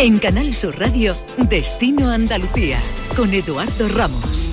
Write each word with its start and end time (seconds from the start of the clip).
En 0.00 0.20
Canal 0.20 0.54
Sur 0.54 0.78
Radio, 0.78 1.12
Destino 1.50 2.08
Andalucía, 2.08 2.78
con 3.16 3.34
Eduardo 3.34 3.88
Ramos. 3.88 4.52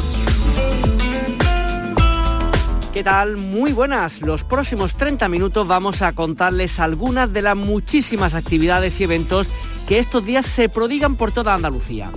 ¿Qué 2.91 3.03
tal? 3.03 3.37
Muy 3.37 3.71
buenas. 3.71 4.21
Los 4.21 4.43
próximos 4.43 4.95
30 4.95 5.29
minutos 5.29 5.67
vamos 5.67 6.01
a 6.01 6.13
contarles 6.13 6.79
algunas 6.79 7.31
de 7.31 7.43
las 7.43 7.55
muchísimas 7.55 8.33
actividades 8.33 8.99
y 8.99 9.03
eventos 9.03 9.47
que 9.87 9.99
estos 9.99 10.25
días 10.25 10.47
se 10.47 10.67
prodigan 10.67 11.15
por 11.15 11.31
toda 11.31 11.53
Andalucía. 11.53 12.09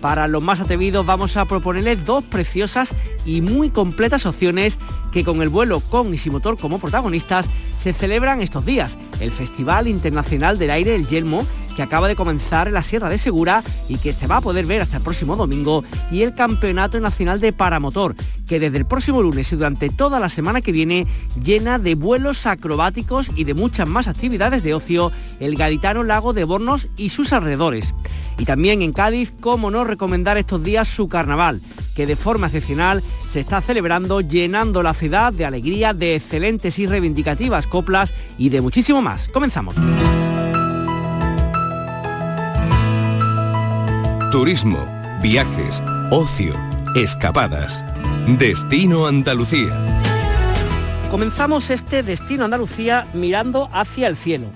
Para 0.00 0.26
los 0.26 0.42
más 0.42 0.58
atrevidos 0.58 1.06
vamos 1.06 1.36
a 1.36 1.44
proponerles 1.44 2.04
dos 2.04 2.24
preciosas 2.24 2.96
y 3.24 3.42
muy 3.42 3.70
completas 3.70 4.26
opciones 4.26 4.80
que 5.12 5.22
con 5.22 5.40
el 5.40 5.48
vuelo 5.48 5.78
con 5.78 6.12
y 6.12 6.18
sin 6.18 6.32
motor 6.32 6.58
como 6.58 6.80
protagonistas 6.80 7.48
se 7.78 7.92
celebran 7.92 8.42
estos 8.42 8.66
días. 8.66 8.98
El 9.20 9.30
Festival 9.30 9.86
Internacional 9.86 10.58
del 10.58 10.72
Aire 10.72 10.96
El 10.96 11.06
Yelmo 11.06 11.46
que 11.74 11.82
acaba 11.82 12.08
de 12.08 12.16
comenzar 12.16 12.68
en 12.68 12.74
la 12.74 12.82
Sierra 12.82 13.08
de 13.08 13.18
Segura 13.18 13.62
y 13.88 13.98
que 13.98 14.12
se 14.12 14.26
va 14.26 14.38
a 14.38 14.40
poder 14.40 14.66
ver 14.66 14.82
hasta 14.82 14.98
el 14.98 15.02
próximo 15.02 15.36
domingo, 15.36 15.84
y 16.10 16.22
el 16.22 16.34
Campeonato 16.34 16.98
Nacional 17.00 17.40
de 17.40 17.52
Paramotor, 17.52 18.14
que 18.46 18.60
desde 18.60 18.78
el 18.78 18.86
próximo 18.86 19.22
lunes 19.22 19.52
y 19.52 19.56
durante 19.56 19.90
toda 19.90 20.20
la 20.20 20.28
semana 20.28 20.60
que 20.60 20.72
viene 20.72 21.06
llena 21.42 21.78
de 21.78 21.94
vuelos 21.94 22.46
acrobáticos 22.46 23.30
y 23.34 23.44
de 23.44 23.54
muchas 23.54 23.88
más 23.88 24.08
actividades 24.08 24.62
de 24.62 24.74
ocio 24.74 25.12
el 25.40 25.56
gaditano 25.56 26.02
Lago 26.04 26.32
de 26.32 26.44
Bornos 26.44 26.88
y 26.96 27.10
sus 27.10 27.32
alrededores. 27.32 27.94
Y 28.38 28.44
también 28.44 28.82
en 28.82 28.92
Cádiz, 28.92 29.32
cómo 29.40 29.70
no 29.70 29.84
recomendar 29.84 30.38
estos 30.38 30.62
días 30.62 30.88
su 30.88 31.08
carnaval, 31.08 31.60
que 31.94 32.06
de 32.06 32.16
forma 32.16 32.46
excepcional 32.46 33.02
se 33.30 33.40
está 33.40 33.60
celebrando 33.60 34.20
llenando 34.20 34.82
la 34.82 34.94
ciudad 34.94 35.32
de 35.32 35.44
alegría, 35.44 35.94
de 35.94 36.16
excelentes 36.16 36.78
y 36.78 36.86
reivindicativas 36.86 37.66
coplas 37.66 38.14
y 38.38 38.48
de 38.48 38.60
muchísimo 38.60 39.02
más. 39.02 39.28
Comenzamos. 39.28 39.74
Turismo, 44.32 44.78
viajes, 45.20 45.82
ocio, 46.10 46.54
escapadas. 46.96 47.84
Destino 48.38 49.06
Andalucía. 49.06 49.76
Comenzamos 51.10 51.68
este 51.68 52.02
Destino 52.02 52.46
Andalucía 52.46 53.06
mirando 53.12 53.68
hacia 53.74 54.08
el 54.08 54.16
cielo 54.16 54.46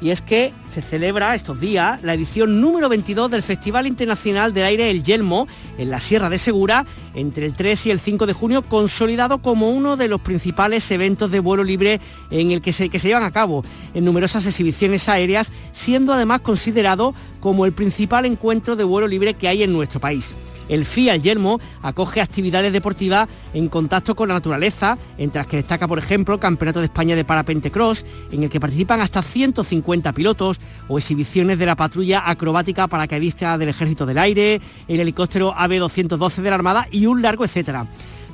y 0.00 0.10
es 0.10 0.20
que 0.20 0.52
se 0.68 0.82
celebra 0.82 1.34
estos 1.34 1.58
días 1.60 2.02
la 2.02 2.14
edición 2.14 2.60
número 2.60 2.88
22 2.88 3.30
del 3.30 3.42
Festival 3.42 3.86
Internacional 3.86 4.52
del 4.52 4.64
Aire 4.64 4.90
El 4.90 5.02
Yelmo 5.02 5.48
en 5.78 5.90
la 5.90 6.00
Sierra 6.00 6.28
de 6.28 6.38
Segura 6.38 6.84
entre 7.14 7.46
el 7.46 7.54
3 7.54 7.86
y 7.86 7.90
el 7.90 8.00
5 8.00 8.26
de 8.26 8.32
junio, 8.32 8.62
consolidado 8.62 9.38
como 9.38 9.70
uno 9.70 9.96
de 9.96 10.08
los 10.08 10.20
principales 10.20 10.90
eventos 10.90 11.30
de 11.30 11.40
vuelo 11.40 11.64
libre 11.64 12.00
en 12.30 12.50
el 12.50 12.60
que 12.60 12.72
se, 12.72 12.88
que 12.90 12.98
se 12.98 13.08
llevan 13.08 13.22
a 13.22 13.32
cabo 13.32 13.64
en 13.94 14.04
numerosas 14.04 14.46
exhibiciones 14.46 15.08
aéreas, 15.08 15.50
siendo 15.72 16.12
además 16.12 16.40
considerado 16.42 17.14
como 17.46 17.64
el 17.64 17.72
principal 17.72 18.26
encuentro 18.26 18.74
de 18.74 18.82
vuelo 18.82 19.06
libre 19.06 19.34
que 19.34 19.46
hay 19.46 19.62
en 19.62 19.72
nuestro 19.72 20.00
país. 20.00 20.34
El 20.68 20.84
FIA 20.84 21.14
Yelmo 21.14 21.60
acoge 21.80 22.20
actividades 22.20 22.72
deportivas 22.72 23.28
en 23.54 23.68
contacto 23.68 24.16
con 24.16 24.26
la 24.26 24.34
naturaleza, 24.34 24.98
entre 25.16 25.38
las 25.38 25.46
que 25.46 25.58
destaca, 25.58 25.86
por 25.86 26.00
ejemplo, 26.00 26.34
el 26.34 26.40
Campeonato 26.40 26.80
de 26.80 26.86
España 26.86 27.14
de 27.14 27.24
Parapente 27.24 27.70
Cross, 27.70 28.04
en 28.32 28.42
el 28.42 28.50
que 28.50 28.58
participan 28.58 29.00
hasta 29.00 29.22
150 29.22 30.12
pilotos, 30.12 30.60
o 30.88 30.98
exhibiciones 30.98 31.60
de 31.60 31.66
la 31.66 31.76
patrulla 31.76 32.28
acrobática 32.28 32.88
paracaidista 32.88 33.56
del 33.58 33.68
Ejército 33.68 34.06
del 34.06 34.18
Aire, 34.18 34.60
el 34.88 34.98
helicóptero 34.98 35.54
AB-212 35.54 36.42
de 36.42 36.50
la 36.50 36.56
Armada 36.56 36.88
y 36.90 37.06
un 37.06 37.22
largo 37.22 37.44
etcétera. 37.44 37.86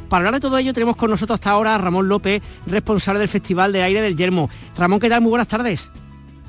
Para 0.08 0.20
hablar 0.20 0.40
de 0.40 0.40
todo 0.40 0.56
ello 0.56 0.72
tenemos 0.72 0.96
con 0.96 1.10
nosotros 1.10 1.34
hasta 1.34 1.50
ahora 1.50 1.74
a 1.74 1.78
Ramón 1.78 2.08
López, 2.08 2.42
responsable 2.66 3.20
del 3.20 3.28
Festival 3.28 3.72
de 3.72 3.82
Aire 3.82 4.00
del 4.00 4.16
Yermo. 4.16 4.48
Ramón, 4.74 5.00
¿qué 5.00 5.10
tal? 5.10 5.20
Muy 5.20 5.28
buenas 5.28 5.48
tardes. 5.48 5.92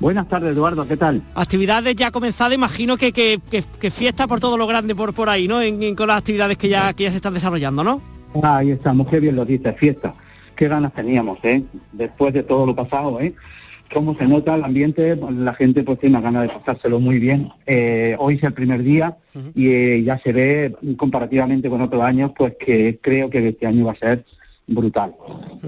Buenas 0.00 0.28
tardes, 0.28 0.52
Eduardo, 0.52 0.86
¿qué 0.88 0.96
tal? 0.96 1.22
Actividades 1.34 1.94
ya 1.94 2.10
comenzadas, 2.10 2.54
imagino 2.54 2.96
que, 2.96 3.12
que, 3.12 3.90
fiesta 3.90 4.26
por 4.26 4.40
todo 4.40 4.56
lo 4.56 4.66
grande 4.66 4.94
por, 4.94 5.14
por 5.14 5.28
ahí, 5.28 5.46
¿no? 5.46 5.62
En, 5.62 5.94
con 5.94 6.08
las 6.08 6.18
actividades 6.18 6.58
que 6.58 6.68
ya, 6.68 6.92
que 6.92 7.04
ya 7.04 7.10
se 7.10 7.16
están 7.16 7.34
desarrollando, 7.34 7.84
¿no? 7.84 8.02
Ahí 8.42 8.72
estamos, 8.72 9.06
qué 9.08 9.20
bien 9.20 9.36
lo 9.36 9.44
dice, 9.44 9.72
fiesta. 9.74 10.12
Qué 10.56 10.68
ganas 10.68 10.92
teníamos, 10.92 11.38
¿eh? 11.42 11.64
Después 11.92 12.34
de 12.34 12.42
todo 12.42 12.66
lo 12.66 12.74
pasado, 12.74 13.20
¿eh? 13.20 13.34
Cómo 13.92 14.16
se 14.16 14.26
nota 14.26 14.56
el 14.56 14.64
ambiente, 14.64 15.16
la 15.16 15.54
gente 15.54 15.84
pues 15.84 16.00
tiene 16.00 16.20
ganas 16.20 16.42
de 16.42 16.48
pasárselo 16.48 16.98
muy 16.98 17.20
bien. 17.20 17.50
Eh, 17.66 18.16
hoy 18.18 18.34
es 18.34 18.42
el 18.42 18.52
primer 18.52 18.82
día 18.82 19.16
y 19.54 19.68
eh, 19.68 20.02
ya 20.02 20.18
se 20.18 20.32
ve 20.32 20.74
comparativamente 20.96 21.70
con 21.70 21.80
otros 21.80 22.02
años, 22.02 22.32
pues 22.36 22.54
que 22.58 22.98
creo 23.00 23.30
que 23.30 23.48
este 23.48 23.66
año 23.66 23.84
va 23.84 23.92
a 23.92 23.96
ser 23.96 24.24
brutal. 24.66 25.14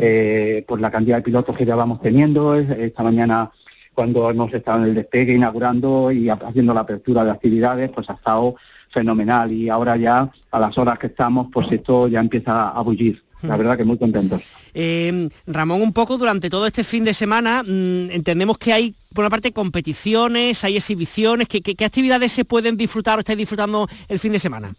Eh, 0.00 0.64
por 0.66 0.80
la 0.80 0.90
cantidad 0.90 1.16
de 1.16 1.22
pilotos 1.22 1.56
que 1.56 1.66
ya 1.66 1.76
vamos 1.76 2.00
teniendo, 2.00 2.56
esta 2.56 3.02
mañana 3.02 3.52
cuando 3.96 4.28
hemos 4.28 4.52
estado 4.52 4.82
en 4.82 4.90
el 4.90 4.94
despegue 4.94 5.32
inaugurando 5.32 6.12
y 6.12 6.28
haciendo 6.28 6.74
la 6.74 6.80
apertura 6.80 7.24
de 7.24 7.30
actividades, 7.30 7.88
pues 7.88 8.10
ha 8.10 8.12
estado 8.12 8.54
fenomenal 8.90 9.50
y 9.50 9.70
ahora 9.70 9.96
ya 9.96 10.30
a 10.50 10.60
las 10.60 10.76
horas 10.76 10.98
que 10.98 11.06
estamos, 11.06 11.46
pues 11.50 11.66
esto 11.72 12.06
ya 12.06 12.20
empieza 12.20 12.68
a 12.68 12.80
bullir. 12.82 13.22
La 13.40 13.54
hmm. 13.54 13.58
verdad 13.58 13.76
que 13.78 13.84
muy 13.84 13.96
contentos. 13.96 14.42
Eh, 14.74 15.30
Ramón, 15.46 15.80
un 15.80 15.94
poco 15.94 16.18
durante 16.18 16.50
todo 16.50 16.66
este 16.66 16.84
fin 16.84 17.04
de 17.04 17.14
semana 17.14 17.62
mm, 17.62 18.10
entendemos 18.10 18.58
que 18.58 18.74
hay, 18.74 18.94
por 19.14 19.22
una 19.22 19.30
parte, 19.30 19.52
competiciones, 19.52 20.62
hay 20.62 20.76
exhibiciones. 20.76 21.48
¿Qué, 21.48 21.62
qué 21.62 21.84
actividades 21.84 22.32
se 22.32 22.44
pueden 22.44 22.76
disfrutar 22.76 23.16
o 23.16 23.20
estáis 23.20 23.38
disfrutando 23.38 23.88
el 24.08 24.18
fin 24.18 24.32
de 24.32 24.38
semana? 24.38 24.74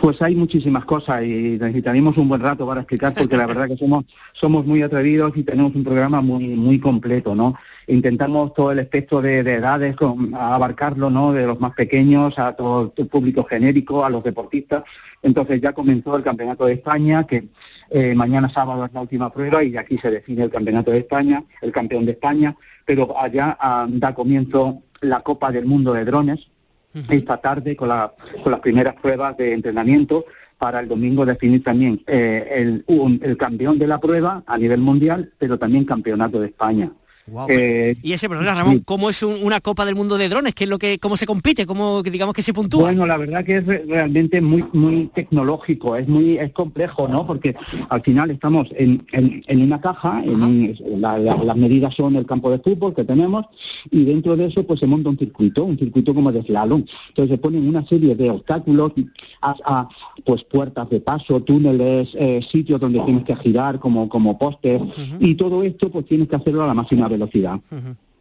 Pues 0.00 0.22
hay 0.22 0.36
muchísimas 0.36 0.84
cosas 0.84 1.24
y 1.24 1.58
necesitaríamos 1.58 2.16
un 2.16 2.28
buen 2.28 2.40
rato 2.40 2.64
para 2.64 2.82
explicar 2.82 3.12
porque 3.12 3.36
la 3.36 3.46
verdad 3.46 3.68
que 3.68 3.76
somos 3.76 4.04
somos 4.32 4.64
muy 4.64 4.82
atrevidos 4.82 5.32
y 5.36 5.42
tenemos 5.42 5.74
un 5.74 5.84
programa 5.84 6.20
muy 6.20 6.46
muy 6.48 6.78
completo, 6.78 7.34
¿no? 7.34 7.54
Intentamos 7.88 8.52
todo 8.52 8.72
el 8.72 8.80
espectro 8.80 9.22
de, 9.22 9.40
edades 9.40 9.94
abarcarlo, 10.34 11.08
¿no? 11.08 11.32
De 11.32 11.46
los 11.46 11.60
más 11.60 11.72
pequeños 11.74 12.38
a 12.38 12.52
todo 12.54 12.92
el 12.96 13.06
público 13.06 13.44
genérico, 13.44 14.04
a 14.04 14.10
los 14.10 14.24
deportistas. 14.24 14.82
Entonces 15.22 15.60
ya 15.60 15.72
comenzó 15.72 16.16
el 16.16 16.24
Campeonato 16.24 16.66
de 16.66 16.74
España, 16.74 17.24
que 17.24 17.48
eh, 17.90 18.14
mañana 18.14 18.48
sábado 18.48 18.84
es 18.84 18.92
la 18.92 19.00
última 19.00 19.32
prueba 19.32 19.62
y 19.62 19.76
aquí 19.76 19.98
se 19.98 20.10
define 20.10 20.44
el 20.44 20.50
Campeonato 20.50 20.90
de 20.90 20.98
España, 20.98 21.44
el 21.62 21.70
campeón 21.70 22.04
de 22.06 22.12
España, 22.12 22.56
pero 22.84 23.18
allá 23.18 23.56
ah, 23.60 23.86
da 23.88 24.14
comienzo 24.14 24.82
la 25.00 25.20
Copa 25.20 25.52
del 25.52 25.66
Mundo 25.66 25.92
de 25.92 26.04
Drones, 26.04 26.48
esta 27.10 27.36
tarde 27.36 27.76
con, 27.76 27.88
la, 27.88 28.14
con 28.42 28.50
las 28.50 28.60
primeras 28.60 28.94
pruebas 28.94 29.36
de 29.36 29.52
entrenamiento 29.52 30.24
para 30.58 30.80
el 30.80 30.88
domingo 30.88 31.26
definir 31.26 31.62
también 31.62 32.02
eh, 32.06 32.48
el, 32.50 32.84
el 33.22 33.36
campeón 33.36 33.78
de 33.78 33.86
la 33.86 34.00
prueba 34.00 34.42
a 34.46 34.56
nivel 34.56 34.80
mundial, 34.80 35.32
pero 35.38 35.58
también 35.58 35.84
campeonato 35.84 36.40
de 36.40 36.46
España. 36.46 36.90
Eh, 37.48 37.96
y 38.02 38.12
ese 38.12 38.28
problema, 38.28 38.54
Ramón, 38.54 38.82
¿cómo 38.84 39.10
es 39.10 39.22
una 39.22 39.60
Copa 39.60 39.84
del 39.84 39.96
Mundo 39.96 40.16
de 40.16 40.28
drones? 40.28 40.54
¿Qué 40.54 40.64
es 40.64 40.70
lo 40.70 40.78
que, 40.78 40.98
¿Cómo 40.98 41.16
se 41.16 41.26
compite? 41.26 41.66
¿Cómo 41.66 42.02
digamos 42.02 42.34
que 42.34 42.42
se 42.42 42.52
puntúa? 42.52 42.82
Bueno, 42.82 43.04
la 43.04 43.16
verdad 43.16 43.44
que 43.44 43.56
es 43.56 43.66
realmente 43.66 44.40
muy 44.40 44.64
muy 44.72 45.10
tecnológico, 45.12 45.96
es 45.96 46.06
muy 46.06 46.38
es 46.38 46.52
complejo, 46.52 47.08
¿no? 47.08 47.26
Porque 47.26 47.56
al 47.88 48.02
final 48.02 48.30
estamos 48.30 48.68
en, 48.76 49.04
en, 49.12 49.60
una 49.60 49.80
caja, 49.80 50.22
en 50.24 50.72
las 51.00 51.56
medidas 51.56 51.94
son 51.94 52.14
el 52.14 52.26
campo 52.26 52.50
de 52.50 52.60
fútbol 52.60 52.94
que 52.94 53.04
tenemos 53.04 53.46
y 53.90 54.04
dentro 54.04 54.36
de 54.36 54.46
eso 54.46 54.64
pues 54.64 54.78
se 54.78 54.86
monta 54.86 55.10
un 55.10 55.18
circuito, 55.18 55.64
un 55.64 55.78
circuito 55.78 56.14
como 56.14 56.30
de 56.30 56.42
slalom. 56.42 56.84
Entonces 57.08 57.34
se 57.34 57.38
ponen 57.38 57.68
una 57.68 57.84
serie 57.86 58.14
de 58.14 58.30
obstáculos, 58.30 58.92
a, 59.42 59.88
pues 60.24 60.44
puertas 60.44 60.88
de 60.90 61.00
paso, 61.00 61.40
túneles, 61.40 62.10
eh, 62.14 62.40
sitios 62.48 62.80
donde 62.80 63.00
tienes 63.00 63.24
que 63.24 63.34
girar 63.36 63.80
como 63.80 64.08
como 64.08 64.38
póster 64.38 64.80
y 65.18 65.34
todo 65.34 65.64
esto 65.64 65.90
pues 65.90 66.06
tienes 66.06 66.28
que 66.28 66.36
hacerlo 66.36 66.62
a 66.62 66.68
la 66.68 66.74
máxima 66.74 67.08
velocidad. 67.08 67.15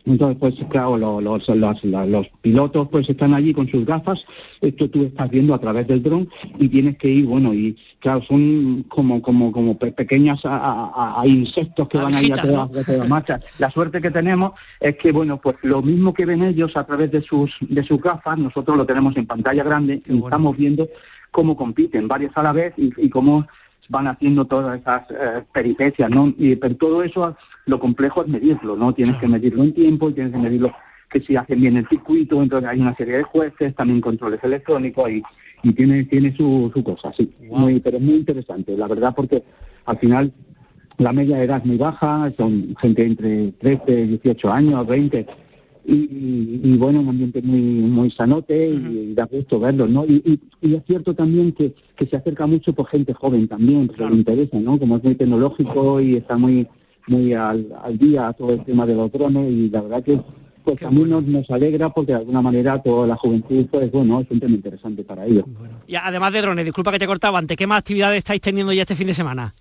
Entonces, 0.05 0.37
pues 0.39 0.53
claro, 0.69 0.97
los, 0.97 1.47
los, 1.47 2.27
pilotos 2.41 2.87
pues 2.89 3.09
están 3.09 3.33
allí 3.33 3.53
con 3.55 3.67
sus 3.67 3.85
gafas, 3.85 4.23
esto 4.61 4.87
tú 4.87 5.03
estás 5.03 5.31
viendo 5.31 5.55
a 5.55 5.59
través 5.59 5.87
del 5.87 6.03
dron 6.03 6.29
y 6.59 6.69
tienes 6.69 6.97
que 6.97 7.09
ir, 7.09 7.25
bueno, 7.25 7.55
y 7.55 7.75
claro, 7.99 8.21
son 8.21 8.85
como 8.87 9.19
como 9.19 9.51
como 9.51 9.75
pequeñas 9.79 10.41
a, 10.43 11.23
insectos 11.25 11.89
que 11.89 11.97
van 11.97 12.13
ahí 12.13 12.31
a 12.31 12.35
toda, 12.35 12.69
la 12.87 13.05
marcha. 13.05 13.39
La 13.57 13.71
suerte 13.71 13.99
que 13.99 14.11
tenemos 14.11 14.51
es 14.79 14.95
que, 14.97 15.11
bueno, 15.11 15.41
pues 15.41 15.55
lo 15.63 15.81
mismo 15.81 16.13
que 16.13 16.27
ven 16.27 16.43
ellos 16.43 16.77
a 16.77 16.85
través 16.85 17.09
de 17.09 17.23
sus 17.23 17.57
de 17.61 17.83
sus 17.83 17.99
gafas, 17.99 18.37
nosotros 18.37 18.77
lo 18.77 18.85
tenemos 18.85 19.17
en 19.17 19.25
pantalla 19.25 19.63
grande 19.63 20.01
y 20.05 20.17
estamos 20.19 20.55
viendo 20.55 20.87
cómo 21.31 21.57
compiten 21.57 22.07
varios 22.07 22.31
a 22.35 22.43
la 22.43 22.53
vez 22.53 22.73
y, 22.77 22.91
y 22.97 23.09
cómo 23.09 23.47
van 23.89 24.07
haciendo 24.07 24.45
todas 24.45 24.79
esas 24.79 25.03
eh, 25.11 25.43
peripecias, 25.53 26.09
¿no? 26.09 26.33
Y, 26.37 26.55
pero 26.55 26.75
todo 26.75 27.03
eso, 27.03 27.35
lo 27.65 27.79
complejo 27.79 28.21
es 28.23 28.27
medirlo, 28.27 28.75
¿no? 28.75 28.93
Tienes 28.93 29.17
que 29.17 29.27
medirlo 29.27 29.63
en 29.63 29.73
tiempo 29.73 30.09
y 30.09 30.13
tienes 30.13 30.33
que 30.33 30.39
medirlo 30.39 30.71
que 31.09 31.21
si 31.21 31.35
hacen 31.35 31.61
bien 31.61 31.77
el 31.77 31.87
circuito, 31.87 32.41
entonces 32.41 32.69
hay 32.69 32.79
una 32.79 32.95
serie 32.95 33.17
de 33.17 33.23
jueces, 33.23 33.75
también 33.75 34.01
controles 34.01 34.43
electrónicos 34.43 35.09
y, 35.09 35.23
y 35.63 35.73
tiene, 35.73 36.03
tiene 36.05 36.35
su, 36.35 36.71
su 36.73 36.83
cosa, 36.83 37.13
sí. 37.15 37.33
Muy, 37.49 37.79
pero 37.79 37.97
es 37.97 38.03
muy 38.03 38.15
interesante, 38.15 38.75
la 38.75 38.87
verdad, 38.87 39.13
porque 39.15 39.43
al 39.85 39.97
final 39.97 40.33
la 40.97 41.13
media 41.13 41.37
de 41.37 41.43
edad 41.43 41.59
es 41.59 41.65
muy 41.65 41.77
baja, 41.77 42.31
son 42.35 42.75
gente 42.79 43.05
entre 43.05 43.51
13, 43.51 44.07
18 44.07 44.51
años, 44.51 44.87
20, 44.87 45.25
y, 45.87 46.77
bueno, 46.77 47.01
un 47.01 47.09
ambiente 47.09 47.41
muy 47.41 47.59
muy 47.59 48.11
sanote 48.11 48.69
y, 48.69 49.13
da 49.13 49.25
gusto 49.25 49.59
verlo, 49.59 49.87
¿no? 49.87 50.05
Y, 50.05 50.39
es 50.61 50.81
cierto 50.87 51.13
también 51.13 51.51
que, 51.51 51.73
que 51.95 52.07
se 52.07 52.15
acerca 52.15 52.47
mucho 52.47 52.73
por 52.73 52.87
gente 52.87 53.13
joven 53.13 53.47
también, 53.47 53.87
que 53.87 54.05
le 54.05 54.15
interesa, 54.15 54.59
¿no? 54.59 54.79
Como 54.79 54.97
es 54.97 55.03
muy 55.03 55.15
tecnológico 55.15 56.01
y 56.01 56.15
está 56.15 56.37
muy 56.37 56.67
muy 57.07 57.33
al, 57.33 57.67
al 57.83 57.97
día 57.97 58.33
todo 58.33 58.53
el 58.53 58.63
tema 58.63 58.85
de 58.85 58.95
los 58.95 59.11
drones 59.11 59.51
y 59.51 59.69
la 59.69 59.81
verdad 59.81 60.03
que 60.03 60.19
pues 60.63 60.79
también 60.79 61.09
nos, 61.09 61.23
nos, 61.23 61.47
alegra 61.51 61.89
porque 61.89 62.13
de 62.13 62.17
alguna 62.17 62.41
manera 62.41 62.81
toda 62.81 63.05
la 63.05 63.15
juventud, 63.15 63.67
pues 63.69 63.91
bueno, 63.91 64.21
es 64.21 64.31
un 64.31 64.39
tema 64.39 64.55
interesante 64.55 65.03
para 65.03 65.23
ellos. 65.25 65.45
Y 65.85 65.95
además 65.95 66.33
de 66.33 66.41
drones, 66.41 66.65
disculpa 66.65 66.91
que 66.91 66.97
te 66.97 67.05
cortaba 67.05 67.37
antes, 67.37 67.55
¿qué 67.55 67.67
más 67.67 67.79
actividades 67.79 68.17
estáis 68.17 68.41
teniendo 68.41 68.73
ya 68.73 68.81
este 68.81 68.95
fin 68.95 69.05
de 69.05 69.13
semana? 69.13 69.53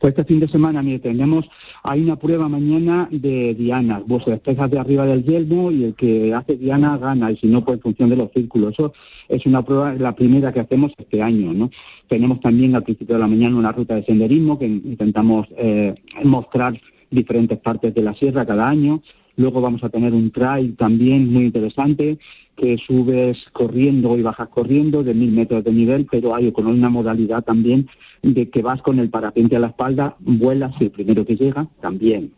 Pues 0.00 0.12
este 0.12 0.24
fin 0.24 0.40
de 0.40 0.48
semana, 0.48 0.82
mire, 0.82 0.98
tenemos, 0.98 1.44
hay 1.82 2.00
una 2.00 2.16
prueba 2.16 2.48
mañana 2.48 3.06
de 3.10 3.54
Diana, 3.54 4.02
vos 4.06 4.24
despejas 4.24 4.70
de 4.70 4.78
arriba 4.78 5.04
del 5.04 5.22
yelmo 5.22 5.70
y 5.70 5.84
el 5.84 5.94
que 5.94 6.32
hace 6.32 6.56
Diana 6.56 6.96
gana, 6.96 7.30
y 7.30 7.36
si 7.36 7.48
no, 7.48 7.62
pues 7.62 7.76
en 7.76 7.82
función 7.82 8.08
de 8.08 8.16
los 8.16 8.32
círculos. 8.32 8.72
Eso 8.72 8.94
es 9.28 9.44
una 9.44 9.62
prueba, 9.62 9.92
la 9.92 10.16
primera 10.16 10.54
que 10.54 10.60
hacemos 10.60 10.92
este 10.96 11.20
año, 11.20 11.52
¿no? 11.52 11.70
Tenemos 12.08 12.40
también 12.40 12.74
al 12.74 12.82
principio 12.82 13.16
de 13.16 13.20
la 13.20 13.28
mañana 13.28 13.56
una 13.56 13.72
ruta 13.72 13.94
de 13.94 14.04
senderismo 14.04 14.58
que 14.58 14.66
intentamos 14.66 15.46
eh, 15.58 15.94
mostrar 16.24 16.80
diferentes 17.10 17.58
partes 17.58 17.94
de 17.94 18.02
la 18.02 18.14
sierra 18.14 18.46
cada 18.46 18.70
año. 18.70 19.02
Luego 19.40 19.62
vamos 19.62 19.82
a 19.82 19.88
tener 19.88 20.12
un 20.12 20.30
trail 20.30 20.76
también 20.76 21.32
muy 21.32 21.44
interesante, 21.44 22.18
que 22.54 22.76
subes 22.76 23.46
corriendo 23.52 24.18
y 24.18 24.22
bajas 24.22 24.48
corriendo 24.48 25.02
de 25.02 25.14
mil 25.14 25.32
metros 25.32 25.64
de 25.64 25.72
nivel, 25.72 26.06
pero 26.10 26.34
hay 26.34 26.52
con 26.52 26.66
una 26.66 26.90
modalidad 26.90 27.42
también 27.42 27.88
de 28.22 28.50
que 28.50 28.60
vas 28.60 28.82
con 28.82 28.98
el 28.98 29.08
parapente 29.08 29.56
a 29.56 29.60
la 29.60 29.68
espalda, 29.68 30.14
vuelas 30.18 30.74
y 30.78 30.84
el 30.84 30.90
primero 30.90 31.24
que 31.24 31.36
llega 31.36 31.66
también. 31.80 32.34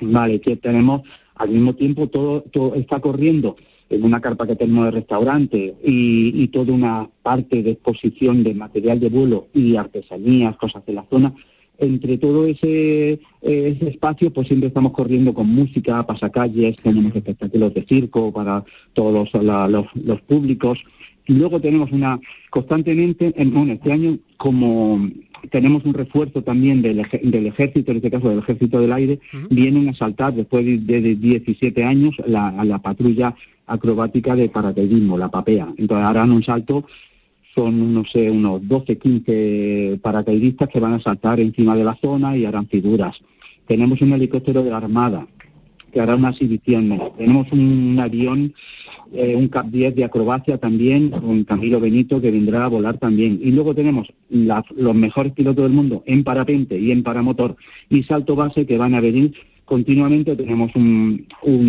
Vale, 0.00 0.40
que 0.40 0.56
tenemos 0.56 1.02
al 1.34 1.50
mismo 1.50 1.74
tiempo 1.74 2.06
todo, 2.08 2.40
todo 2.50 2.74
está 2.74 3.00
corriendo 3.00 3.56
en 3.90 4.02
una 4.02 4.22
carpa 4.22 4.46
que 4.46 4.56
tenemos 4.56 4.86
de 4.86 4.92
restaurante 4.92 5.74
y, 5.84 6.42
y 6.42 6.48
toda 6.48 6.72
una 6.72 7.06
parte 7.22 7.62
de 7.62 7.72
exposición 7.72 8.42
de 8.42 8.54
material 8.54 8.98
de 8.98 9.10
vuelo 9.10 9.48
y 9.52 9.76
artesanías, 9.76 10.56
cosas 10.56 10.86
de 10.86 10.94
la 10.94 11.04
zona, 11.04 11.34
entre 11.80 12.18
todo 12.18 12.46
ese, 12.46 13.12
eh, 13.12 13.20
ese 13.42 13.88
espacio, 13.88 14.32
pues 14.32 14.48
siempre 14.48 14.68
estamos 14.68 14.92
corriendo 14.92 15.34
con 15.34 15.48
música, 15.48 16.06
pasacalles, 16.06 16.76
tenemos 16.76 17.14
espectáculos 17.14 17.74
de 17.74 17.84
circo 17.84 18.32
para 18.32 18.64
todos 18.92 19.32
los, 19.32 19.86
los, 19.94 20.20
públicos. 20.22 20.84
Y 21.26 21.34
luego 21.34 21.60
tenemos 21.60 21.92
una, 21.92 22.20
constantemente, 22.50 23.32
en, 23.36 23.52
bueno, 23.52 23.72
este 23.72 23.92
año, 23.92 24.18
como 24.36 25.08
tenemos 25.50 25.84
un 25.84 25.94
refuerzo 25.94 26.42
también 26.42 26.82
del, 26.82 27.06
del 27.22 27.46
ejército, 27.46 27.90
en 27.90 27.96
este 27.98 28.10
caso 28.10 28.28
del 28.28 28.40
ejército 28.40 28.80
del 28.80 28.92
aire, 28.92 29.20
vienen 29.50 29.88
a 29.88 29.94
saltar 29.94 30.34
después 30.34 30.64
de, 30.64 30.78
de 30.78 31.14
17 31.14 31.84
años 31.84 32.16
la, 32.26 32.64
la 32.64 32.80
patrulla 32.80 33.34
acrobática 33.66 34.34
de 34.36 34.48
paracaidismo, 34.48 35.16
la 35.16 35.30
PAPEA. 35.30 35.72
Entonces 35.78 36.04
harán 36.04 36.32
un 36.32 36.42
salto 36.42 36.84
son, 37.54 37.94
no 37.94 38.04
sé, 38.04 38.30
unos 38.30 38.66
12, 38.66 38.98
15 38.98 39.98
paracaidistas 40.02 40.68
que 40.68 40.80
van 40.80 40.94
a 40.94 41.00
saltar 41.00 41.40
encima 41.40 41.74
de 41.74 41.84
la 41.84 41.96
zona 42.00 42.36
y 42.36 42.44
harán 42.44 42.68
figuras. 42.68 43.20
Tenemos 43.66 44.00
un 44.02 44.12
helicóptero 44.12 44.62
de 44.62 44.70
la 44.70 44.78
Armada 44.78 45.26
que 45.92 46.00
hará 46.00 46.14
una 46.14 46.30
exhibición. 46.30 46.98
Tenemos 47.18 47.50
un 47.52 47.98
avión, 48.00 48.54
eh, 49.12 49.34
un 49.36 49.48
CAP 49.48 49.66
10 49.66 49.96
de 49.96 50.04
acrobacia 50.04 50.58
también, 50.58 51.10
con 51.10 51.44
Camilo 51.44 51.80
Benito, 51.80 52.20
que 52.20 52.30
vendrá 52.30 52.64
a 52.64 52.68
volar 52.68 52.98
también. 52.98 53.40
Y 53.42 53.50
luego 53.50 53.74
tenemos 53.74 54.12
los 54.28 54.94
mejores 54.94 55.32
pilotos 55.32 55.64
del 55.64 55.72
mundo 55.72 56.04
en 56.06 56.22
parapente 56.22 56.78
y 56.78 56.92
en 56.92 57.02
paramotor 57.02 57.56
y 57.88 58.04
salto 58.04 58.36
base 58.36 58.66
que 58.66 58.78
van 58.78 58.94
a 58.94 59.00
venir 59.00 59.34
continuamente. 59.64 60.36
Tenemos 60.36 60.74
un, 60.76 61.26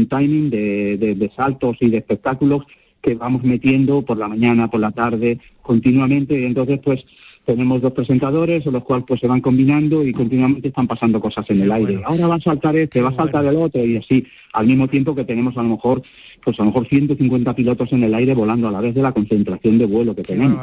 timing 0.10 0.50
de 0.52 1.32
saltos 1.36 1.78
y 1.80 1.90
de 1.90 1.98
espectáculos 1.98 2.64
que 3.02 3.16
vamos 3.16 3.44
metiendo 3.44 4.04
por 4.04 4.18
la 4.18 4.28
mañana, 4.28 4.70
por 4.70 4.80
la 4.80 4.92
tarde, 4.92 5.40
continuamente, 5.72 6.38
y 6.38 6.44
entonces 6.44 6.82
pues 6.84 7.06
tenemos 7.46 7.82
dos 7.82 7.94
presentadores, 7.94 8.66
los 8.66 8.84
cuales 8.84 9.06
pues 9.08 9.22
se 9.22 9.28
van 9.28 9.40
combinando 9.40 10.04
y 10.04 10.12
continuamente 10.12 10.68
están 10.68 10.86
pasando 10.86 11.22
cosas 11.22 11.50
en 11.50 11.62
el 11.62 11.72
aire. 11.72 12.02
Ahora 12.04 12.28
va 12.28 12.36
a 12.36 12.42
saltar 12.42 12.76
este, 12.76 13.02
va 13.02 13.10
a 13.10 13.16
saltar 13.16 13.46
el 13.46 13.56
otro, 13.56 13.84
y 13.86 13.96
así, 13.96 14.28
al 14.52 14.68
mismo 14.68 14.90
tiempo 14.90 15.16
que 15.16 15.24
tenemos 15.24 15.56
a 15.56 15.64
lo 15.64 15.70
mejor, 15.70 16.04
pues 16.44 16.60
a 16.60 16.64
lo 16.64 16.72
mejor 16.72 16.88
150 16.90 17.56
pilotos 17.56 17.90
en 17.94 18.04
el 18.04 18.14
aire 18.14 18.34
volando 18.34 18.68
a 18.68 18.72
la 18.72 18.82
vez 18.82 18.94
de 18.94 19.02
la 19.02 19.14
concentración 19.14 19.78
de 19.78 19.86
vuelo 19.86 20.14
que 20.14 20.24
tenemos. 20.24 20.60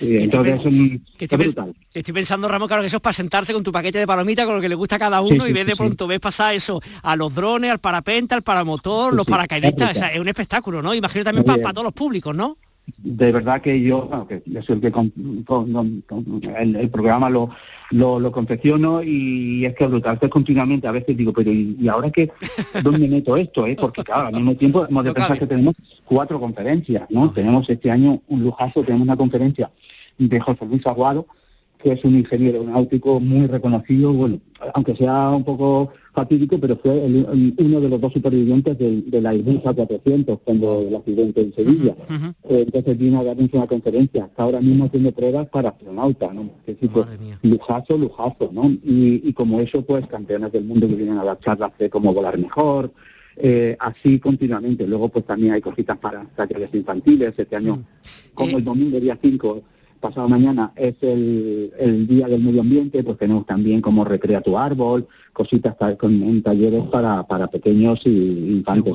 entonces 0.00 0.60
es, 1.20 1.38
brutal. 1.38 1.72
Estoy 1.94 2.14
pensando, 2.14 2.48
Ramón, 2.48 2.66
claro 2.66 2.82
que 2.82 2.88
eso 2.88 2.96
es 2.96 3.02
para 3.02 3.14
sentarse 3.14 3.52
con 3.52 3.62
tu 3.62 3.70
paquete 3.70 4.00
de 4.00 4.06
palomitas 4.08 4.44
con 4.44 4.56
lo 4.56 4.60
que 4.60 4.68
le 4.68 4.74
gusta 4.74 4.96
a 4.96 4.98
cada 4.98 5.20
uno 5.20 5.46
y 5.46 5.52
ves 5.52 5.66
de 5.66 5.76
pronto, 5.76 6.08
ves 6.08 6.18
pasar 6.18 6.52
eso 6.52 6.80
a 7.04 7.14
los 7.14 7.32
drones, 7.32 7.70
al 7.70 7.78
parapente, 7.78 8.34
al 8.34 8.42
paramotor, 8.42 9.14
los 9.14 9.24
paracaidistas, 9.24 10.02
es 10.12 10.18
un 10.18 10.26
espectáculo, 10.26 10.82
¿no? 10.82 10.94
Imagino 10.94 11.22
también 11.22 11.44
para, 11.44 11.62
para 11.62 11.74
todos 11.74 11.84
los 11.84 11.94
públicos, 11.94 12.34
¿no? 12.34 12.56
De 12.96 13.32
verdad 13.32 13.60
que 13.60 13.80
yo, 13.80 14.26
que 14.28 14.42
es 14.54 14.70
el 14.70 14.80
que 14.80 14.90
con, 14.90 15.12
el, 16.56 16.90
programa 16.90 17.30
lo, 17.30 17.50
lo, 17.90 18.32
confecciono 18.32 19.02
y 19.02 19.64
es 19.64 19.74
que 19.74 19.86
brutal. 19.86 20.18
Es 20.20 20.28
continuamente, 20.28 20.86
a 20.86 20.92
veces 20.92 21.16
digo, 21.16 21.32
pero 21.32 21.50
¿y, 21.50 21.88
ahora 21.88 22.10
qué? 22.10 22.30
¿Dónde 22.82 23.08
meto 23.08 23.36
esto? 23.36 23.66
Eh? 23.66 23.76
Porque 23.78 24.02
claro, 24.02 24.28
al 24.28 24.34
mismo 24.34 24.54
tiempo 24.54 24.86
hemos 24.88 25.04
de 25.04 25.12
pensar 25.12 25.38
que 25.38 25.46
tenemos 25.46 25.74
cuatro 26.04 26.40
conferencias, 26.40 27.08
¿no? 27.10 27.30
Tenemos 27.30 27.68
este 27.68 27.90
año 27.90 28.20
un 28.28 28.42
lujazo, 28.42 28.82
tenemos 28.82 29.06
una 29.06 29.16
conferencia 29.16 29.70
de 30.18 30.40
José 30.40 30.66
Luis 30.66 30.86
Aguado, 30.86 31.26
que 31.78 31.92
es 31.92 32.04
un 32.04 32.16
ingeniero 32.16 32.64
náutico 32.64 33.20
muy 33.20 33.46
reconocido, 33.46 34.12
bueno, 34.12 34.40
aunque 34.74 34.96
sea 34.96 35.30
un 35.30 35.44
poco 35.44 35.92
fatídico, 36.18 36.58
pero 36.58 36.76
fue 36.76 36.90
uno 36.90 37.80
de 37.80 37.88
los 37.88 38.00
dos 38.00 38.12
supervivientes 38.12 38.76
de, 38.76 39.20
la 39.20 39.30
Airbus 39.30 39.60
400 39.60 40.40
cuando 40.44 40.80
el 40.80 40.96
accidente 40.96 41.42
en 41.42 41.54
Sevilla. 41.54 41.94
Eh, 42.48 42.64
entonces 42.66 42.98
vino 42.98 43.20
a 43.20 43.24
darnos 43.24 43.48
una 43.52 43.68
conferencia, 43.68 44.24
está 44.24 44.42
ahora 44.42 44.60
mismo 44.60 44.86
haciendo 44.86 45.12
pruebas 45.12 45.48
para 45.48 45.68
astronautas, 45.68 46.34
¿no? 46.34 46.50
Que 46.66 46.76
sí, 46.80 46.88
pues, 46.88 47.06
lujazo, 47.42 47.96
lujazo, 47.96 48.50
¿no? 48.52 48.64
Y, 48.82 49.32
como 49.32 49.60
eso, 49.60 49.82
pues 49.82 50.08
campeones 50.08 50.50
del 50.50 50.64
mundo 50.64 50.88
que 50.88 50.96
vienen 50.96 51.18
a 51.18 51.24
dar 51.24 51.38
charlas 51.38 51.70
de 51.78 51.88
cómo 51.88 52.12
volar 52.12 52.36
mejor, 52.36 52.90
eh, 53.36 53.76
así 53.78 54.18
continuamente. 54.18 54.88
Luego, 54.88 55.08
pues 55.08 55.24
también 55.24 55.52
hay 55.52 55.60
cositas 55.60 55.96
para 55.98 56.24
talleres 56.34 56.70
infantiles. 56.74 57.34
Este 57.36 57.54
año, 57.54 57.84
como 58.34 58.58
el 58.58 58.64
domingo 58.64 58.98
día 58.98 59.16
5 59.22 59.62
pasado 59.98 60.28
mañana 60.28 60.72
es 60.76 60.94
el, 61.02 62.06
Día 62.06 62.26
del 62.26 62.42
Medio 62.42 62.62
Ambiente, 62.62 63.02
pues 63.02 63.18
tenemos 63.18 63.46
también 63.46 63.80
como 63.80 64.04
Recrea 64.04 64.40
tu 64.40 64.56
Árbol, 64.56 65.06
cositas 65.32 65.74
con, 65.98 66.22
en 66.22 66.42
talleres 66.42 66.82
para, 66.90 67.26
para 67.26 67.48
pequeños 67.48 68.00
y 68.04 68.08
infantes. 68.08 68.94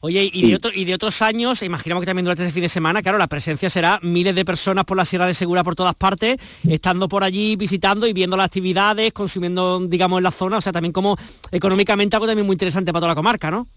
Oye, 0.00 0.30
y, 0.32 0.50
de 0.50 0.60
y 0.74 0.84
de 0.84 0.94
otros 0.94 1.20
años, 1.22 1.62
imaginamos 1.62 2.02
que 2.02 2.06
también 2.06 2.24
durante 2.24 2.42
este 2.42 2.52
fin 2.52 2.62
de 2.62 2.68
semana, 2.68 3.02
claro, 3.02 3.18
la 3.18 3.26
presencia 3.26 3.68
será 3.68 3.98
miles 4.02 4.34
de 4.34 4.44
personas 4.44 4.84
por 4.84 4.96
la 4.96 5.04
Sierra 5.04 5.26
de 5.26 5.34
Segura 5.34 5.64
por 5.64 5.74
todas 5.74 5.94
partes, 5.94 6.36
estando 6.68 7.08
por 7.08 7.24
allí 7.24 7.56
visitando 7.56 8.06
y 8.06 8.12
viendo 8.12 8.36
las 8.36 8.46
actividades, 8.46 9.12
consumiendo, 9.12 9.80
digamos, 9.80 10.18
en 10.18 10.24
la 10.24 10.30
zona, 10.30 10.58
o 10.58 10.60
sea, 10.60 10.72
también 10.72 10.92
como 10.92 11.16
económicamente 11.50 12.16
algo 12.16 12.26
también 12.26 12.46
muy 12.46 12.54
interesante 12.54 12.92
para 12.92 13.00
toda 13.00 13.12
la 13.12 13.16
comarca, 13.16 13.50
¿no? 13.50 13.68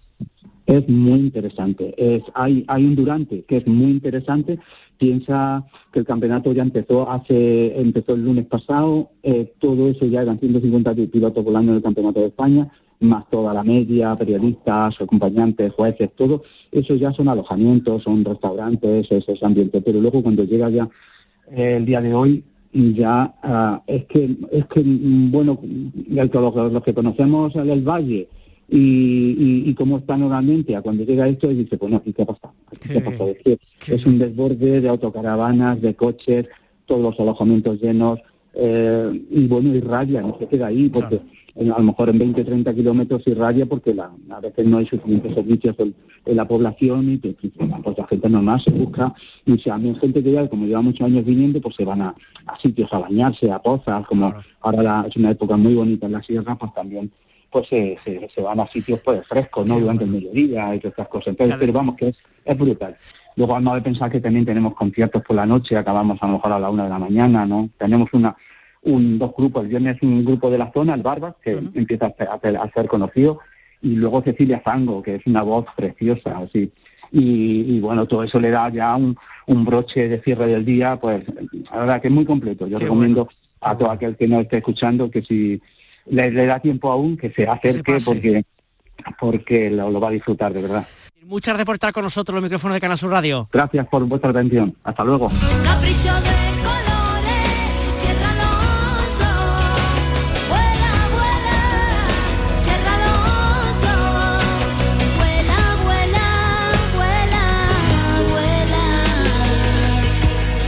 Es 0.68 0.88
muy 0.88 1.20
interesante. 1.20 1.96
Es, 1.98 2.22
hay, 2.36 2.63
hay 2.68 2.86
un 2.86 2.96
durante 2.96 3.44
que 3.44 3.58
es 3.58 3.68
muy 3.68 3.89
interesante 3.89 4.60
Piensa 4.98 5.63
que 5.91 6.00
el 6.00 6.06
campeonato 6.06 6.51
ya 6.53 6.63
empezó 6.63 7.10
hace 7.10 7.80
empezó 7.80 8.15
el 8.15 8.25
lunes 8.25 8.48
pasado, 8.48 9.12
eh, 9.22 9.53
todo 9.60 9.89
eso 9.89 10.06
ya 10.06 10.24
eran 10.24 10.39
150 10.39 10.96
pilotos 11.12 11.44
volando 11.44 11.72
en 11.72 11.77
el 11.77 11.84
campeonato 11.84 12.20
de 12.20 12.27
España, 12.27 12.68
más 13.00 13.30
toda 13.30 13.53
la 13.53 13.63
media, 13.63 14.15
periodistas, 14.15 15.00
acompañantes, 15.00 15.72
jueces, 15.74 16.10
todo 16.15 16.41
eso 16.72 16.96
ya 16.96 17.13
son 17.13 17.30
alojamientos, 17.30 18.03
son 18.03 18.25
restaurantes, 18.25 19.12
ese, 19.12 19.32
ese 19.32 19.46
ambiente. 19.46 19.82
Pero 19.82 20.01
luego 20.01 20.24
cuando 20.24 20.44
llega 20.46 20.68
ya 20.72 20.89
el 21.51 21.86
día 21.86 22.01
de 22.01 22.15
hoy, 22.15 22.44
ya 22.74 23.36
ah, 23.44 23.84
es 23.86 24.06
que 24.06 24.36
es 24.51 24.65
que 24.65 24.82
bueno, 24.84 25.60
los, 26.08 26.74
los 26.74 26.84
que 26.84 26.94
conocemos 26.96 27.56
el 27.56 27.82
Valle 27.82 28.30
y, 28.69 29.63
y, 29.65 29.74
cómo 29.75 29.97
está 29.97 30.17
normalmente. 30.17 30.75
A 30.75 30.81
cuando 30.81 31.03
llega 31.03 31.27
esto 31.27 31.50
y 31.51 31.55
dice, 31.55 31.77
pues 31.77 31.91
no, 31.91 32.03
¿qué 32.03 32.21
ha 32.21 32.25
pasado? 32.25 32.53
¿Qué, 32.81 33.57
ha 33.88 33.93
Es, 33.93 34.05
un 34.05 34.19
desborde 34.19 34.81
de 34.81 34.89
autocaravanas, 34.89 35.81
de 35.81 35.95
coches, 35.95 36.47
todos 36.86 37.01
los 37.01 37.19
alojamientos 37.19 37.81
llenos, 37.81 38.19
eh, 38.53 39.25
y 39.29 39.47
bueno, 39.47 39.74
irradia, 39.74 40.21
no 40.21 40.38
se 40.39 40.47
queda 40.47 40.67
ahí, 40.67 40.89
porque 40.89 41.21
a 41.59 41.63
lo 41.63 41.83
mejor 41.83 42.09
en 42.09 42.19
20, 42.19 42.43
30 42.43 42.74
kilómetros 42.74 43.24
irradia 43.25 43.65
porque 43.65 43.93
la, 43.93 44.12
a 44.29 44.39
veces 44.39 44.65
no 44.65 44.77
hay 44.77 44.86
suficientes 44.86 45.33
servicios 45.33 45.75
en, 45.79 45.95
la 46.25 46.45
población 46.45 47.13
y 47.13 47.19
que 47.19 47.36
pues 47.83 47.97
la 47.97 48.05
gente 48.05 48.29
normal 48.29 48.59
se 48.59 48.69
busca, 48.71 49.13
y 49.45 49.57
si 49.57 49.69
a 49.69 49.77
mí 49.77 49.95
gente 49.95 50.21
que 50.21 50.33
ya, 50.33 50.45
como 50.50 50.65
lleva 50.65 50.81
muchos 50.81 51.07
años 51.07 51.24
viniendo, 51.24 51.62
pues 51.62 51.75
se 51.75 51.86
van 51.86 52.01
a, 52.01 52.15
sitios 52.62 52.91
a 52.91 53.00
bañarse, 53.00 53.50
a 53.50 53.59
pozas, 53.59 54.05
como 54.07 54.33
ahora 54.59 55.05
es 55.07 55.15
una 55.15 55.31
época 55.31 55.55
muy 55.55 55.74
bonita 55.74 56.05
en 56.07 56.12
la 56.12 56.21
sierra, 56.21 56.55
pues 56.55 56.74
también 56.74 57.09
pues 57.50 57.68
se, 57.68 57.98
se, 58.04 58.42
van 58.42 58.60
a 58.60 58.68
sitios 58.68 59.00
pues 59.01 59.25
frescos, 59.27 59.66
¿no? 59.66 59.80
Durante 59.80 60.04
el 60.04 60.12
mediodía 60.12 60.75
y 60.75 60.80
todas 60.80 60.94
estas 60.94 61.08
cosas. 61.08 61.27
Entonces, 61.27 61.58
pero 61.60 61.74
vamos, 61.74 61.96
que 61.96 62.10
es, 62.10 62.18
es 62.46 62.58
brutal. 62.58 62.96
Luego 63.36 63.54
vamos 63.54 63.77
a 63.77 63.84
pensar 63.84 64.12
que 64.12 64.20
también 64.20 64.46
tenemos 64.46 64.74
conciertos 64.74 65.24
por 65.24 65.36
la 65.36 65.46
noche, 65.46 65.77
acabamos 65.77 66.18
a 66.22 66.27
lo 66.27 66.34
mejor 66.34 66.51
a 66.54 66.60
la 66.60 66.70
una 66.70 66.84
de 66.84 66.89
la 66.89 67.00
mañana, 67.00 67.46
¿no? 67.46 67.70
Tenemos 67.77 68.10
una 68.13 68.36
un, 68.88 69.20
dos 69.20 69.34
grupos, 69.36 69.63
el 69.63 69.70
viernes 69.70 69.98
un 70.01 70.24
grupo 70.24 70.50
de 70.50 70.58
la 70.58 70.72
zona, 70.72 70.94
el 70.94 71.01
Barbas, 71.01 71.36
que 71.44 71.51
empieza 71.51 72.08
a, 72.08 72.72
ser 72.72 72.88
conocido, 72.88 73.39
y 73.82 73.96
luego 73.96 74.22
Cecilia 74.22 74.62
Zango, 74.63 75.01
que 75.01 75.16
es 75.16 75.25
una 75.25 75.44
voz 75.44 75.66
preciosa, 75.75 76.38
así. 76.38 76.72
Y, 77.12 77.80
bueno, 77.80 78.06
todo 78.06 78.24
eso 78.24 78.39
le 78.39 78.50
da 78.50 78.70
ya 78.70 78.96
un, 78.96 79.18
un, 79.46 79.63
broche 79.63 80.10
de 80.10 80.20
cierre 80.20 80.48
del 80.48 80.66
día, 80.66 80.98
pues 81.00 81.24
la 81.72 81.80
verdad 81.80 82.01
que 82.01 82.10
es 82.10 82.13
muy 82.13 82.25
completo. 82.25 82.68
Yo 82.68 82.80
recomiendo 82.80 83.30
a 83.62 83.77
todo 83.77 83.92
aquel 83.92 84.18
que 84.18 84.27
no 84.27 84.42
esté 84.42 84.58
escuchando 84.58 85.10
que 85.10 85.22
si 85.22 85.62
le, 86.10 86.32
da 86.32 86.60
tiempo 86.60 86.92
aún 86.92 87.18
que 87.18 87.32
se 87.32 87.48
acerque 87.48 87.98
porque 88.04 88.44
porque 89.20 89.70
lo, 89.70 90.00
va 90.00 90.10
a 90.10 90.12
disfrutar 90.12 90.54
de 90.54 90.62
verdad. 90.62 90.88
Muchas 91.24 91.54
gracias 91.54 91.66
por 91.66 91.76
estar 91.76 91.94
con 91.94 92.04
nosotros 92.04 92.36
los 92.36 92.44
micrófonos 92.44 92.76
de 92.76 92.82
Canal 92.82 92.98
Sur 92.98 93.12
Radio. 93.12 93.50
Gracias 93.52 93.88
por 93.88 94.04
vuestra 94.06 94.30
atención. 94.32 94.76
Hasta 94.84 95.04
luego. 95.04 95.30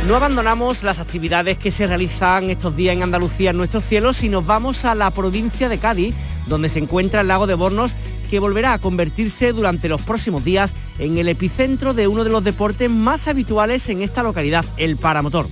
No 0.09 0.15
abandonamos 0.15 0.81
las 0.81 0.97
actividades 0.97 1.59
que 1.59 1.69
se 1.69 1.85
realizan 1.85 2.49
estos 2.49 2.75
días 2.75 2.95
en 2.95 3.03
Andalucía 3.03 3.51
en 3.51 3.57
nuestros 3.57 3.85
cielos 3.85 4.23
y 4.23 4.29
nos 4.29 4.43
vamos 4.43 4.83
a 4.83 4.95
la 4.95 5.11
provincia 5.11 5.69
de 5.69 5.77
Cádiz, 5.77 6.15
donde 6.47 6.67
se 6.67 6.79
encuentra 6.79 7.21
el 7.21 7.27
lago 7.27 7.45
de 7.45 7.53
Bornos, 7.53 7.93
que 8.27 8.39
volverá 8.39 8.73
a 8.73 8.79
convertirse 8.79 9.53
durante 9.53 9.87
los 9.87 10.01
próximos 10.01 10.43
días 10.43 10.73
en 10.97 11.19
el 11.19 11.27
epicentro 11.27 11.93
de 11.93 12.07
uno 12.07 12.23
de 12.23 12.31
los 12.31 12.43
deportes 12.43 12.89
más 12.89 13.27
habituales 13.27 13.87
en 13.89 14.01
esta 14.01 14.23
localidad, 14.23 14.65
el 14.77 14.97
paramotor. 14.97 15.45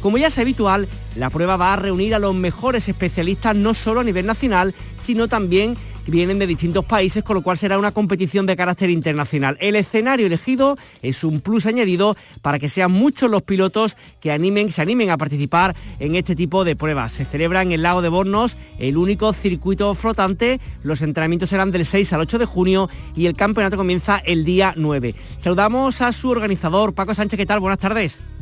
Como 0.00 0.18
ya 0.18 0.28
es 0.28 0.38
habitual, 0.38 0.86
la 1.16 1.28
prueba 1.28 1.56
va 1.56 1.72
a 1.72 1.76
reunir 1.76 2.14
a 2.14 2.20
los 2.20 2.32
mejores 2.32 2.88
especialistas 2.88 3.56
no 3.56 3.74
solo 3.74 3.98
a 3.98 4.04
nivel 4.04 4.24
nacional, 4.24 4.72
sino 5.02 5.26
también 5.26 5.76
vienen 6.06 6.38
de 6.38 6.46
distintos 6.46 6.84
países, 6.84 7.24
con 7.24 7.34
lo 7.34 7.42
cual 7.42 7.58
será 7.58 7.78
una 7.78 7.92
competición 7.92 8.46
de 8.46 8.56
carácter 8.56 8.90
internacional. 8.90 9.56
El 9.60 9.76
escenario 9.76 10.26
elegido 10.26 10.76
es 11.02 11.24
un 11.24 11.40
plus 11.40 11.66
añadido 11.66 12.16
para 12.42 12.58
que 12.58 12.68
sean 12.68 12.92
muchos 12.92 13.30
los 13.30 13.42
pilotos 13.42 13.96
que 14.20 14.32
animen, 14.32 14.70
se 14.70 14.82
animen 14.82 15.10
a 15.10 15.18
participar 15.18 15.74
en 15.98 16.14
este 16.14 16.36
tipo 16.36 16.64
de 16.64 16.76
pruebas. 16.76 17.12
Se 17.12 17.24
celebra 17.24 17.62
en 17.62 17.72
el 17.72 17.82
lago 17.82 18.02
de 18.02 18.08
Bornos 18.08 18.56
el 18.78 18.96
único 18.96 19.32
circuito 19.32 19.94
flotante. 19.94 20.60
Los 20.82 21.02
entrenamientos 21.02 21.50
serán 21.50 21.70
del 21.70 21.86
6 21.86 22.12
al 22.12 22.20
8 22.20 22.38
de 22.38 22.44
junio 22.44 22.88
y 23.14 23.26
el 23.26 23.34
campeonato 23.34 23.76
comienza 23.76 24.18
el 24.18 24.44
día 24.44 24.74
9. 24.76 25.14
Saludamos 25.38 26.00
a 26.02 26.12
su 26.12 26.30
organizador, 26.30 26.94
Paco 26.94 27.14
Sánchez. 27.14 27.38
¿Qué 27.38 27.46
tal? 27.46 27.60
Buenas 27.60 27.78
tardes. 27.78 28.35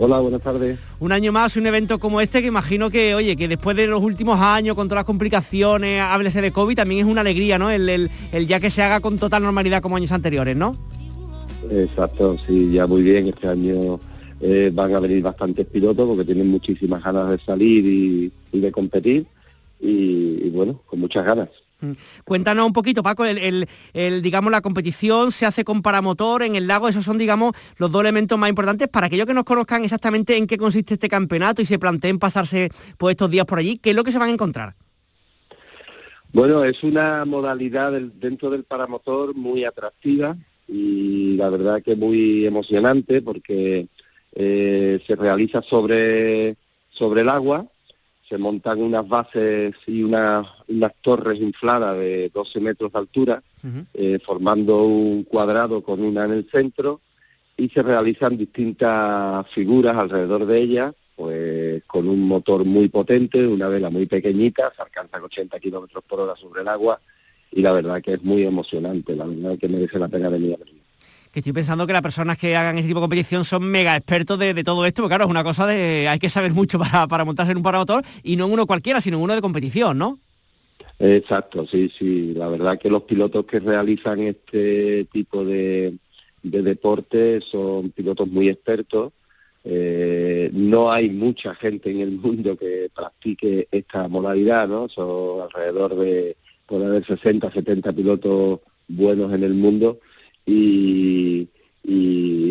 Hola, 0.00 0.20
buenas 0.20 0.40
tardes. 0.40 0.78
Un 1.00 1.10
año 1.10 1.32
más, 1.32 1.56
un 1.56 1.66
evento 1.66 1.98
como 1.98 2.20
este 2.20 2.40
que 2.40 2.46
imagino 2.46 2.88
que, 2.88 3.16
oye, 3.16 3.34
que 3.34 3.48
después 3.48 3.76
de 3.76 3.88
los 3.88 4.00
últimos 4.00 4.40
años, 4.40 4.76
con 4.76 4.86
todas 4.86 5.00
las 5.00 5.04
complicaciones, 5.04 6.00
háblese 6.00 6.40
de 6.40 6.52
COVID, 6.52 6.76
también 6.76 7.04
es 7.04 7.10
una 7.10 7.22
alegría, 7.22 7.58
¿no? 7.58 7.68
El, 7.68 8.08
ya 8.46 8.60
que 8.60 8.70
se 8.70 8.80
haga 8.80 9.00
con 9.00 9.18
total 9.18 9.42
normalidad 9.42 9.82
como 9.82 9.96
años 9.96 10.12
anteriores, 10.12 10.56
¿no? 10.56 10.76
Exacto, 11.68 12.36
sí, 12.46 12.70
ya 12.72 12.86
muy 12.86 13.02
bien. 13.02 13.26
Este 13.26 13.48
año 13.48 13.98
eh, 14.40 14.70
van 14.72 14.94
a 14.94 15.00
venir 15.00 15.20
bastantes 15.20 15.66
pilotos 15.66 16.06
porque 16.06 16.24
tienen 16.24 16.48
muchísimas 16.48 17.02
ganas 17.02 17.30
de 17.30 17.38
salir 17.40 17.84
y, 17.84 18.32
de 18.56 18.70
competir 18.70 19.26
y 19.80 20.48
bueno, 20.50 20.80
con 20.86 21.00
muchas 21.00 21.24
ganas. 21.24 21.48
Mm. 21.80 21.92
Cuéntanos 22.24 22.66
un 22.66 22.72
poquito, 22.72 23.02
Paco, 23.02 23.24
el, 23.24 23.68
digamos, 24.22 24.50
la 24.50 24.60
competición 24.60 25.30
se 25.30 25.46
hace 25.46 25.64
con 25.64 25.82
paramotor 25.82 26.42
en 26.42 26.56
el 26.56 26.66
lago, 26.66 26.88
esos 26.88 27.04
son, 27.04 27.18
digamos, 27.18 27.54
los 27.76 27.90
dos 27.90 28.02
elementos 28.02 28.38
más 28.38 28.48
importantes 28.48 28.88
para 28.88 29.06
aquellos 29.06 29.26
que 29.26 29.34
nos 29.34 29.44
conozcan 29.44 29.84
exactamente 29.84 30.36
en 30.36 30.46
qué 30.46 30.58
consiste 30.58 30.94
este 30.94 31.08
campeonato 31.08 31.62
y 31.62 31.66
se 31.66 31.78
planteen 31.78 32.18
pasarse 32.18 32.70
pues, 32.96 33.12
estos 33.12 33.30
días 33.30 33.46
por 33.46 33.58
allí, 33.58 33.78
¿qué 33.78 33.90
es 33.90 33.96
lo 33.96 34.02
que 34.02 34.12
se 34.12 34.18
van 34.18 34.30
a 34.30 34.32
encontrar? 34.32 34.74
Bueno, 36.32 36.64
es 36.64 36.82
una 36.82 37.24
modalidad 37.24 37.92
dentro 37.92 38.50
del 38.50 38.64
paramotor 38.64 39.34
muy 39.34 39.64
atractiva 39.64 40.36
y 40.66 41.36
la 41.36 41.48
verdad 41.48 41.82
que 41.82 41.96
muy 41.96 42.44
emocionante 42.44 43.22
porque 43.22 43.88
eh, 44.34 45.00
se 45.06 45.16
realiza 45.16 45.62
sobre, 45.62 46.56
sobre 46.90 47.22
el 47.22 47.30
agua 47.30 47.66
se 48.28 48.38
montan 48.38 48.82
unas 48.82 49.08
bases 49.08 49.74
y 49.86 50.02
unas, 50.02 50.46
unas 50.68 50.92
torres 51.00 51.40
infladas 51.40 51.96
de 51.96 52.30
12 52.32 52.60
metros 52.60 52.92
de 52.92 52.98
altura, 52.98 53.42
eh, 53.94 54.18
formando 54.24 54.84
un 54.84 55.24
cuadrado 55.24 55.82
con 55.82 56.02
una 56.02 56.24
en 56.24 56.32
el 56.32 56.48
centro, 56.50 57.00
y 57.56 57.68
se 57.70 57.82
realizan 57.82 58.36
distintas 58.36 59.48
figuras 59.48 59.96
alrededor 59.96 60.46
de 60.46 60.58
ellas, 60.60 60.94
pues 61.16 61.82
con 61.84 62.08
un 62.08 62.28
motor 62.28 62.64
muy 62.64 62.88
potente, 62.88 63.46
una 63.46 63.68
vela 63.68 63.90
muy 63.90 64.06
pequeñita, 64.06 64.72
se 64.76 64.82
alcanzan 64.82 65.24
80 65.24 65.58
kilómetros 65.58 66.04
por 66.04 66.20
hora 66.20 66.36
sobre 66.36 66.60
el 66.60 66.68
agua, 66.68 67.00
y 67.50 67.62
la 67.62 67.72
verdad 67.72 68.02
que 68.02 68.14
es 68.14 68.22
muy 68.22 68.42
emocionante, 68.42 69.16
la 69.16 69.24
verdad 69.24 69.58
que 69.58 69.68
merece 69.68 69.98
la 69.98 70.08
pena 70.08 70.28
venir 70.28 70.54
a 70.54 70.58
verlo 70.58 70.87
que 71.30 71.40
estoy 71.40 71.52
pensando 71.52 71.86
que 71.86 71.92
las 71.92 72.02
personas 72.02 72.38
que 72.38 72.56
hagan 72.56 72.76
este 72.76 72.88
tipo 72.88 73.00
de 73.00 73.04
competición 73.04 73.44
son 73.44 73.64
mega 73.64 73.96
expertos 73.96 74.38
de, 74.38 74.64
todo 74.64 74.86
esto, 74.86 75.02
porque 75.02 75.12
claro, 75.12 75.24
es 75.24 75.30
una 75.30 75.44
cosa 75.44 75.66
de, 75.66 76.08
hay 76.08 76.18
que 76.18 76.30
saber 76.30 76.52
mucho 76.52 76.78
para, 76.78 77.06
para 77.06 77.24
montarse 77.24 77.52
en 77.52 77.58
un 77.58 77.62
paramotor 77.62 78.04
y 78.22 78.36
no 78.36 78.46
en 78.46 78.52
uno 78.52 78.66
cualquiera, 78.66 79.00
sino 79.00 79.18
en 79.18 79.24
uno 79.24 79.34
de 79.34 79.40
competición, 79.40 79.98
¿no? 79.98 80.18
Exacto, 80.98 81.66
sí, 81.66 81.90
sí. 81.96 82.34
La 82.34 82.48
verdad 82.48 82.78
que 82.78 82.90
los 82.90 83.04
pilotos 83.04 83.44
que 83.46 83.60
realizan 83.60 84.20
este 84.20 85.04
tipo 85.12 85.44
de, 85.44 85.94
de 86.42 86.62
deporte 86.62 87.40
son 87.40 87.90
pilotos 87.90 88.28
muy 88.28 88.48
expertos. 88.48 89.12
Eh, 89.64 90.50
no 90.52 90.90
hay 90.90 91.10
mucha 91.10 91.54
gente 91.54 91.90
en 91.90 92.00
el 92.00 92.12
mundo 92.12 92.56
que 92.56 92.90
practique 92.94 93.68
esta 93.70 94.08
modalidad, 94.08 94.66
¿no? 94.68 94.88
Son 94.88 95.42
alrededor 95.42 95.94
de, 95.96 96.36
puede 96.66 96.86
haber 96.86 97.06
60, 97.06 97.52
70 97.52 97.92
pilotos 97.92 98.60
buenos 98.88 99.32
en 99.32 99.44
el 99.44 99.54
mundo 99.54 100.00
y, 100.48 101.48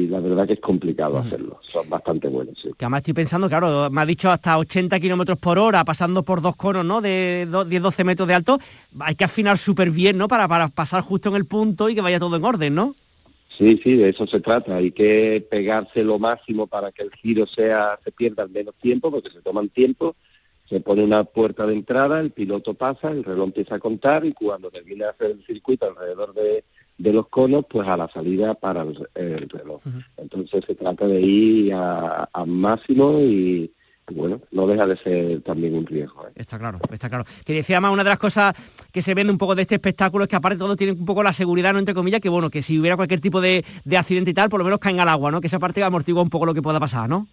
la 0.10 0.20
verdad 0.20 0.48
que 0.48 0.54
es 0.54 0.60
complicado 0.60 1.18
hacerlo, 1.18 1.60
son 1.62 1.90
bastante 1.90 2.28
buenos. 2.28 2.58
Sí. 2.60 2.70
Que 2.78 2.86
además 2.86 3.00
estoy 3.00 3.14
pensando, 3.14 3.50
claro, 3.50 3.90
me 3.92 4.02
ha 4.02 4.06
dicho 4.06 4.32
hasta 4.32 4.58
80 4.58 5.00
kilómetros 5.00 5.38
por 5.38 5.60
hora, 5.60 5.84
pasando 5.84 6.24
por 6.24 6.42
dos 6.42 6.56
conos, 6.56 6.86
¿no? 6.86 7.02
De 7.02 7.46
10-12 7.48 8.04
metros 8.04 8.28
de 8.28 8.34
alto, 8.34 8.60
hay 9.00 9.16
que 9.16 9.26
afinar 9.26 9.58
súper 9.58 9.92
bien, 9.92 10.18
¿no? 10.18 10.28
Para, 10.28 10.48
para 10.48 10.70
pasar 10.70 11.02
justo 11.02 11.30
en 11.30 11.36
el 11.36 11.46
punto 11.46 11.90
y 11.90 11.96
que 11.96 12.02
vaya 12.02 12.20
todo 12.20 12.36
en 12.36 12.44
orden, 12.44 12.74
¿no? 12.74 12.96
Sí, 13.58 13.80
sí, 13.84 13.96
de 13.96 14.10
eso 14.10 14.28
se 14.28 14.40
trata. 14.40 14.76
Hay 14.76 14.92
que 14.92 15.46
pegarse 15.50 16.04
lo 16.04 16.20
máximo 16.20 16.68
para 16.68 16.92
que 16.92 17.04
el 17.04 17.12
giro 17.12 17.48
sea 17.48 18.00
se 18.04 18.12
pierda 18.12 18.44
al 18.44 18.50
menos 18.50 18.76
tiempo, 18.76 19.12
porque 19.12 19.30
se 19.30 19.42
toman 19.42 19.70
tiempo. 19.70 20.16
Se 20.70 20.80
pone 20.82 21.04
una 21.04 21.24
puerta 21.24 21.66
de 21.66 21.74
entrada, 21.74 22.20
el 22.20 22.32
piloto 22.32 22.74
pasa, 22.74 23.10
el 23.10 23.24
reloj 23.24 23.46
empieza 23.46 23.76
a 23.76 23.80
contar 23.80 24.26
y 24.26 24.34
cuando 24.34 24.70
termina 24.70 25.06
de 25.06 25.12
hacer 25.12 25.32
el 25.32 25.46
circuito 25.46 25.88
alrededor 25.88 26.34
de 26.34 26.66
de 26.98 27.14
los 27.14 27.28
conos 27.28 27.66
pues 27.70 27.88
a 27.88 27.98
la 27.98 28.10
salida 28.10 28.56
para 28.56 28.84
el, 29.16 29.50
reloj. 29.50 29.82
Entonces 30.18 30.64
se 30.66 30.76
trata 30.76 31.08
de 31.08 31.22
ir 31.22 31.74
a, 31.74 32.28
máximo 32.46 33.20
y, 33.20 33.72
bueno, 34.12 34.42
no 34.52 34.68
deja 34.68 34.88
de 34.88 34.98
ser 34.98 35.42
también 35.42 35.76
un 35.76 35.86
riesgo. 35.86 36.28
¿eh? 36.28 36.32
Está 36.36 36.58
claro, 36.58 36.80
está 36.92 37.10
claro. 37.10 37.26
Que 37.46 37.54
decía 37.54 37.80
más, 37.80 37.92
una 37.92 38.04
de 38.04 38.10
las 38.10 38.20
cosas 38.20 38.56
que 38.92 39.02
se 39.02 39.14
vende 39.14 39.32
un 39.32 39.38
poco 39.38 39.54
de 39.54 39.64
este 39.64 39.76
espectáculo 39.76 40.24
es 40.24 40.30
que 40.30 40.36
aparte 40.36 40.58
todo 40.58 40.76
tiene 40.76 40.94
un 40.94 41.06
poco 41.06 41.24
la 41.24 41.34
seguridad, 41.34 41.74
no 41.74 41.80
entre 41.80 41.94
comillas, 41.94 42.22
que 42.22 42.30
bueno, 42.30 42.50
que 42.50 42.62
si 42.62 42.80
hubiera 42.80 42.96
cualquier 42.96 43.22
tipo 43.22 43.42
de, 43.42 43.64
de 43.84 43.98
accidente 43.98 44.32
y 44.32 44.34
tal, 44.34 44.50
por 44.50 44.60
lo 44.60 44.64
menos 44.64 44.80
caen 44.80 45.00
al 45.00 45.10
agua, 45.10 45.32
¿no? 45.32 45.42
Que 45.42 45.48
esa 45.48 45.60
parte 45.60 45.84
amortigua 45.84 46.22
un 46.22 46.30
poco 46.30 46.46
lo 46.46 46.54
que 46.54 46.62
pueda 46.62 46.80
pasar, 46.80 47.10
¿no? 47.10 47.28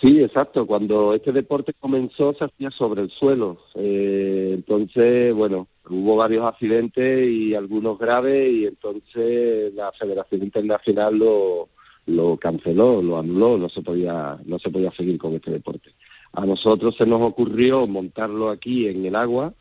Sí, 0.00 0.22
exacto. 0.22 0.66
Cuando 0.66 1.12
este 1.14 1.32
deporte 1.32 1.74
comenzó 1.74 2.32
se 2.34 2.44
hacía 2.44 2.70
sobre 2.70 3.02
el 3.02 3.10
suelo. 3.10 3.58
Eh, 3.74 4.52
entonces, 4.54 5.34
bueno, 5.34 5.66
hubo 5.88 6.16
varios 6.16 6.44
accidentes 6.46 7.28
y 7.28 7.54
algunos 7.54 7.98
graves 7.98 8.52
y 8.52 8.66
entonces 8.66 9.74
la 9.74 9.90
Federación 9.92 10.44
Internacional 10.44 11.18
lo, 11.18 11.68
lo 12.06 12.36
canceló, 12.36 13.02
lo 13.02 13.18
anuló, 13.18 13.58
no 13.58 13.68
se 13.68 13.82
podía 13.82 14.38
no 14.44 14.58
se 14.58 14.70
podía 14.70 14.92
seguir 14.92 15.18
con 15.18 15.34
este 15.34 15.50
deporte. 15.50 15.90
A 16.32 16.46
nosotros 16.46 16.96
se 16.96 17.06
nos 17.06 17.20
ocurrió 17.22 17.86
montarlo 17.86 18.50
aquí 18.50 18.86
en 18.86 19.04
el 19.04 19.16
agua 19.16 19.52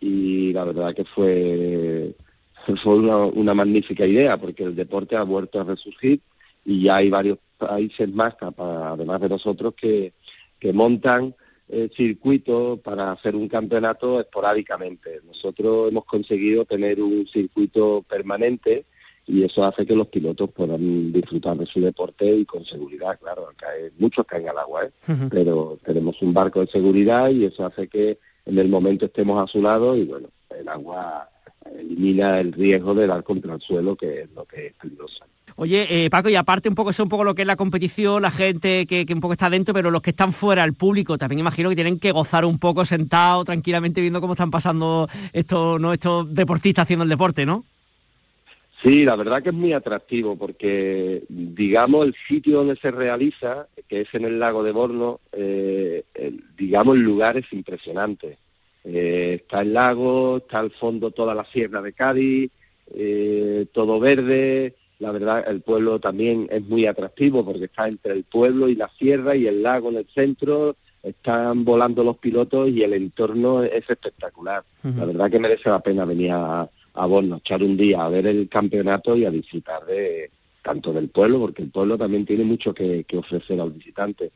y 0.00 0.52
la 0.52 0.64
verdad 0.64 0.94
que 0.94 1.04
fue 1.04 2.14
fue 2.82 2.96
una, 2.96 3.16
una 3.18 3.54
magnífica 3.54 4.06
idea 4.06 4.36
porque 4.36 4.64
el 4.64 4.76
deporte 4.76 5.16
ha 5.16 5.22
vuelto 5.22 5.60
a 5.60 5.64
resurgir 5.64 6.20
y 6.64 6.82
ya 6.82 6.96
hay 6.96 7.08
varios 7.08 7.38
países 7.58 8.08
más, 8.12 8.34
además 8.40 9.20
de 9.20 9.28
nosotros, 9.28 9.74
que, 9.74 10.14
que 10.58 10.72
montan 10.72 11.34
eh, 11.68 11.90
circuitos 11.94 12.80
para 12.80 13.12
hacer 13.12 13.36
un 13.36 13.48
campeonato 13.48 14.20
esporádicamente. 14.20 15.20
Nosotros 15.26 15.90
hemos 15.90 16.06
conseguido 16.06 16.64
tener 16.64 17.02
un 17.02 17.26
circuito 17.26 18.02
permanente 18.08 18.86
y 19.26 19.42
eso 19.42 19.62
hace 19.64 19.84
que 19.84 19.94
los 19.94 20.08
pilotos 20.08 20.50
puedan 20.50 21.12
disfrutar 21.12 21.58
de 21.58 21.66
su 21.66 21.80
deporte 21.82 22.34
y 22.34 22.46
con 22.46 22.64
seguridad, 22.64 23.18
claro, 23.20 23.50
cae, 23.54 23.92
muchos 23.98 24.24
caen 24.24 24.48
al 24.48 24.56
agua, 24.56 24.86
¿eh? 24.86 24.90
pero 25.28 25.78
tenemos 25.84 26.22
un 26.22 26.32
barco 26.32 26.60
de 26.60 26.68
seguridad 26.68 27.28
y 27.28 27.44
eso 27.44 27.66
hace 27.66 27.88
que 27.88 28.18
en 28.46 28.58
el 28.58 28.68
momento 28.68 29.04
estemos 29.04 29.42
a 29.42 29.46
su 29.46 29.60
lado 29.60 29.94
y 29.94 30.04
bueno, 30.04 30.30
el 30.58 30.66
agua 30.66 31.28
elimina 31.78 32.40
el 32.40 32.54
riesgo 32.54 32.94
de 32.94 33.06
dar 33.06 33.22
contra 33.22 33.54
el 33.54 33.60
suelo, 33.60 33.94
que 33.94 34.22
es 34.22 34.30
lo 34.32 34.46
que 34.46 34.68
es 34.68 34.74
peligroso. 34.74 35.26
Oye, 35.60 36.04
eh, 36.04 36.08
Paco, 36.08 36.28
y 36.28 36.36
aparte 36.36 36.68
un 36.68 36.76
poco 36.76 36.90
eso 36.90 37.02
un 37.02 37.08
poco 37.08 37.24
lo 37.24 37.34
que 37.34 37.42
es 37.42 37.46
la 37.46 37.56
competición, 37.56 38.22
la 38.22 38.30
gente 38.30 38.86
que, 38.86 39.04
un 39.12 39.18
poco 39.18 39.32
está 39.32 39.50
dentro, 39.50 39.74
pero 39.74 39.90
los 39.90 40.02
que 40.02 40.10
están 40.10 40.32
fuera, 40.32 40.62
el 40.62 40.74
público, 40.74 41.18
también 41.18 41.40
imagino 41.40 41.68
que 41.68 41.74
tienen 41.74 41.98
que 41.98 42.12
gozar 42.12 42.44
un 42.44 42.60
poco 42.60 42.84
sentado 42.84 43.44
tranquilamente 43.44 44.00
viendo 44.00 44.20
cómo 44.20 44.34
están 44.34 44.52
pasando 44.52 45.08
estos, 45.32 45.80
¿no? 45.80 45.90
deportistas 46.26 46.84
haciendo 46.84 47.02
el 47.02 47.08
deporte, 47.08 47.44
¿no? 47.44 47.64
Sí, 48.84 49.04
la 49.04 49.16
verdad 49.16 49.42
que 49.42 49.48
es 49.48 49.54
muy 49.54 49.72
atractivo 49.72 50.36
porque, 50.36 51.24
digamos, 51.28 52.06
el 52.06 52.14
sitio 52.28 52.58
donde 52.58 52.76
se 52.76 52.92
realiza, 52.92 53.66
que 53.88 54.02
es 54.02 54.14
en 54.14 54.26
el 54.26 54.38
lago 54.38 54.62
de 54.62 54.70
Borno, 54.70 55.18
eh, 55.32 56.04
digamos, 56.56 56.96
el 56.96 57.02
lugar 57.02 57.36
es 57.36 57.52
impresionante. 57.52 58.38
Eh, 58.84 59.40
está 59.42 59.62
el 59.62 59.74
lago, 59.74 60.36
está 60.36 60.60
al 60.60 60.70
fondo 60.70 61.10
toda 61.10 61.34
la 61.34 61.44
sierra 61.46 61.82
de 61.82 61.92
Cádiz, 61.94 62.52
todo 63.72 63.98
verde, 63.98 64.76
la 64.98 65.12
verdad 65.12 65.44
el 65.48 65.60
pueblo 65.60 65.98
también 66.00 66.48
es 66.50 66.62
muy 66.62 66.86
atractivo 66.86 67.44
porque 67.44 67.66
está 67.66 67.86
entre 67.88 68.12
el 68.12 68.24
pueblo 68.24 68.68
y 68.68 68.74
la 68.74 68.90
sierra 68.98 69.36
y 69.36 69.46
el 69.46 69.62
lago 69.62 69.90
en 69.90 69.96
el 69.96 70.06
centro, 70.12 70.76
están 71.02 71.64
volando 71.64 72.02
los 72.02 72.18
pilotos 72.18 72.68
y 72.70 72.82
el 72.82 72.92
entorno 72.92 73.62
es 73.62 73.88
espectacular. 73.88 74.64
La 74.82 75.04
verdad 75.04 75.30
que 75.30 75.38
merece 75.38 75.70
la 75.70 75.80
pena 75.80 76.04
venir 76.04 76.32
a, 76.32 76.68
a 76.94 77.06
Borno, 77.06 77.36
echar 77.36 77.62
un 77.62 77.76
día 77.76 78.04
a 78.04 78.08
ver 78.08 78.26
el 78.26 78.48
campeonato 78.48 79.16
y 79.16 79.24
a 79.24 79.30
disfrutar 79.30 79.86
de 79.86 80.30
tanto 80.62 80.92
del 80.92 81.08
pueblo, 81.08 81.38
porque 81.38 81.62
el 81.62 81.70
pueblo 81.70 81.96
también 81.96 82.26
tiene 82.26 82.44
mucho 82.44 82.74
que, 82.74 83.04
que 83.04 83.16
ofrecer 83.16 83.60
al 83.60 83.70
visitante. 83.70 84.32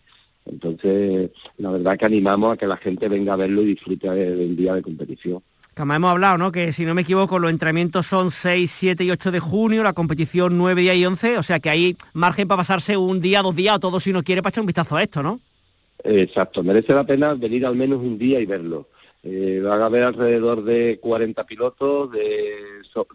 Entonces, 0.46 1.30
la 1.58 1.70
verdad 1.70 1.98
que 1.98 2.06
animamos 2.06 2.52
a 2.52 2.56
que 2.56 2.66
la 2.66 2.76
gente 2.76 3.08
venga 3.08 3.34
a 3.34 3.36
verlo 3.36 3.62
y 3.62 3.66
disfrute 3.66 4.08
del 4.08 4.56
día 4.56 4.74
de 4.74 4.82
competición. 4.82 5.42
Como 5.74 5.94
hemos 5.94 6.10
hablado, 6.10 6.36
¿no? 6.36 6.52
Que 6.52 6.72
si 6.72 6.84
no 6.84 6.94
me 6.94 7.00
equivoco, 7.00 7.38
los 7.38 7.50
entrenamientos 7.50 8.06
son 8.06 8.30
6, 8.30 8.70
7 8.70 9.04
y 9.04 9.10
8 9.10 9.30
de 9.30 9.40
junio, 9.40 9.82
la 9.82 9.94
competición 9.94 10.58
9, 10.58 10.82
10 10.82 10.96
y 10.96 11.06
11, 11.06 11.38
o 11.38 11.42
sea 11.42 11.60
que 11.60 11.70
hay 11.70 11.96
margen 12.12 12.46
para 12.46 12.58
pasarse 12.58 12.96
un 12.96 13.20
día, 13.20 13.40
dos 13.40 13.56
días 13.56 13.76
o 13.76 13.80
todo 13.80 13.98
si 13.98 14.10
uno 14.10 14.22
quiere 14.22 14.42
para 14.42 14.50
echar 14.50 14.60
un 14.62 14.66
vistazo 14.66 14.96
a 14.96 15.02
esto, 15.02 15.22
¿no? 15.22 15.40
Exacto, 16.04 16.62
merece 16.62 16.92
la 16.92 17.04
pena 17.04 17.32
venir 17.34 17.64
al 17.64 17.76
menos 17.76 18.00
un 18.00 18.18
día 18.18 18.38
y 18.40 18.46
verlo. 18.46 18.88
Eh, 19.22 19.62
van 19.64 19.80
a 19.80 19.86
haber 19.86 20.02
alrededor 20.02 20.64
de 20.64 20.98
40 21.00 21.44
pilotos 21.44 22.10
de, 22.10 22.56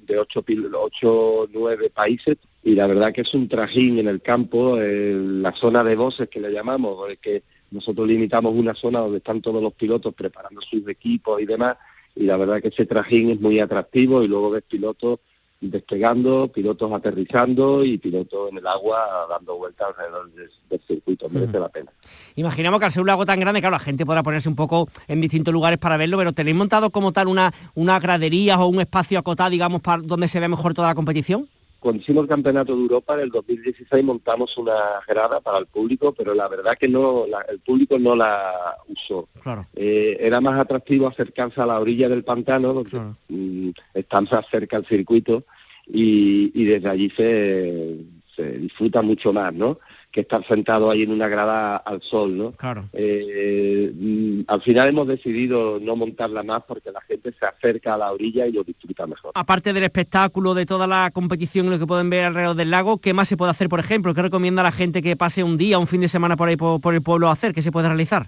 de 0.08 0.20
8, 0.20 0.46
8 0.74 1.50
9 1.52 1.90
países 1.90 2.38
y 2.64 2.76
la 2.76 2.88
verdad 2.88 3.14
que 3.14 3.22
es 3.22 3.34
un 3.34 3.48
trajín 3.48 4.00
en 4.00 4.08
el 4.08 4.22
campo, 4.22 4.82
en 4.82 5.42
la 5.42 5.52
zona 5.52 5.84
de 5.84 5.96
voces 5.96 6.30
que 6.30 6.40
le 6.40 6.52
llamamos, 6.52 6.98
que 7.22 7.44
nosotros 7.72 8.08
limitamos 8.08 8.54
una 8.56 8.74
zona 8.74 9.00
donde 9.00 9.18
están 9.18 9.42
todos 9.42 9.62
los 9.62 9.74
pilotos 9.74 10.14
preparando 10.14 10.62
sus 10.62 10.88
equipos 10.88 11.42
y 11.42 11.46
demás, 11.46 11.78
y 12.17 12.24
la 12.24 12.38
verdad 12.38 12.62
que 12.62 12.69
ese 12.69 12.86
trajín 12.86 13.29
es 13.29 13.39
muy 13.39 13.59
atractivo 13.59 14.24
y 14.24 14.27
luego 14.27 14.51
ves 14.51 14.63
pilotos 14.63 15.19
despegando, 15.59 16.47
pilotos 16.50 16.91
aterrizando 16.91 17.83
y 17.83 17.97
pilotos 17.97 18.51
en 18.51 18.59
el 18.59 18.67
agua 18.67 19.00
dando 19.29 19.57
vueltas 19.57 19.88
alrededor 19.89 20.31
del, 20.31 20.50
circuito. 20.88 21.29
Merece 21.29 21.59
la 21.59 21.69
pena. 21.69 21.91
Imaginamos 22.36 22.79
que 22.79 22.86
al 22.86 22.91
ser 22.91 23.01
un 23.01 23.07
lago 23.07 23.25
tan 23.25 23.39
grande, 23.39 23.59
claro, 23.59 23.75
la 23.75 23.79
gente 23.79 24.05
podrá 24.05 24.21
ponerse 24.21 24.50
un 24.50 24.55
poco 24.55 24.88
en 25.07 25.19
distintos 25.19 25.53
lugares 25.53 25.79
para 25.79 25.97
verlo, 25.97 26.17
pero 26.17 26.33
¿tenéis 26.33 26.55
montado 26.55 26.91
como 26.91 27.12
tal 27.12 27.27
una, 27.27 27.53
una 27.74 28.00
gradería 28.00 28.59
o 28.59 28.67
un 28.67 28.79
espacio 28.79 29.17
acotado, 29.17 29.50
digamos, 29.50 29.81
para 29.81 30.01
donde 30.03 30.27
se 30.27 30.39
ve 30.39 30.47
mejor 30.47 30.74
toda 30.74 30.89
la 30.89 30.95
competición? 30.95 31.50
Cuando 31.79 32.01
hicimos 32.01 32.24
el 32.24 32.29
Campeonato 32.29 32.75
de 32.75 32.81
Europa 32.81 33.13
en 33.15 33.19
el 33.22 33.29
2016 33.29 34.03
montamos 34.03 34.57
una 34.57 34.74
grada 35.07 35.39
para 35.39 35.60
el 35.60 35.67
público, 35.67 36.13
pero 36.13 36.34
la 36.34 36.48
verdad 36.48 36.77
que 36.77 36.88
no, 36.88 37.25
el 37.25 37.60
público 37.60 38.00
no 38.00 38.15
la 38.15 38.75
usó. 38.88 39.29
Eh, 39.75 40.17
era 40.19 40.41
más 40.41 40.60
atractivo 40.60 41.07
acercarse 41.07 41.62
a 41.62 41.65
la 41.65 41.79
orilla 41.79 42.10
del 42.10 42.24
pantano, 42.24 42.74
porque 42.74 43.00
mm, 43.29 43.69
están 43.93 44.27
más 44.31 44.46
cerca 44.50 44.77
al 44.77 44.86
circuito 44.86 45.43
y, 45.86 46.51
y 46.53 46.65
desde 46.65 46.89
allí 46.89 47.10
se, 47.12 47.98
se 48.36 48.57
disfruta 48.60 49.01
mucho 49.01 49.31
más, 49.31 49.53
¿no? 49.53 49.79
Que 50.12 50.22
estar 50.22 50.46
sentado 50.48 50.90
ahí 50.90 51.04
en 51.04 51.12
una 51.12 51.28
grada 51.28 51.78
al 51.78 52.02
sol, 52.02 52.38
¿no? 52.38 52.52
Claro. 52.54 52.90
Eh, 52.94 53.92
mm, 53.94 54.42
al 54.48 54.62
final 54.62 54.88
hemos 54.88 55.08
decidido 55.08 55.80
no 55.80 55.96
montarla 55.96 56.44
más 56.44 56.64
porque 56.68 56.92
la 56.92 57.02
gente 57.02 57.34
se 57.38 57.46
acerca 57.46 57.94
a 57.94 57.98
la 57.98 58.12
orilla 58.12 58.48
y 58.48 58.54
lo 58.54 58.64
disfruta 58.64 59.06
mejor. 59.06 59.32
Aparte 59.36 59.74
del 59.74 59.84
espectáculo, 59.84 60.54
de 60.54 60.66
toda 60.66 60.88
la 60.88 61.12
competición 61.12 61.68
y 61.68 61.70
lo 61.70 61.80
que 61.80 61.86
pueden 61.86 62.10
ver 62.10 62.26
alrededor 62.26 62.56
del 62.56 62.72
lago, 62.72 62.98
¿qué 63.00 63.14
más 63.14 63.28
se 63.28 63.38
puede 63.38 63.52
hacer, 63.52 63.70
por 63.70 63.80
ejemplo? 63.80 64.14
¿Qué 64.14 64.22
recomienda 64.22 64.62
a 64.62 64.64
la 64.64 64.72
gente 64.72 65.02
que 65.02 65.16
pase 65.16 65.44
un 65.44 65.58
día, 65.58 65.78
un 65.78 65.88
fin 65.88 66.02
de 66.02 66.08
semana 66.08 66.38
por 66.38 66.48
ahí 66.48 66.56
por, 66.56 66.94
el 66.94 67.02
pueblo 67.02 67.28
a 67.28 67.34
hacer? 67.34 67.54
¿Qué 67.54 67.62
se 67.62 67.72
puede 67.72 67.88
realizar? 67.88 68.28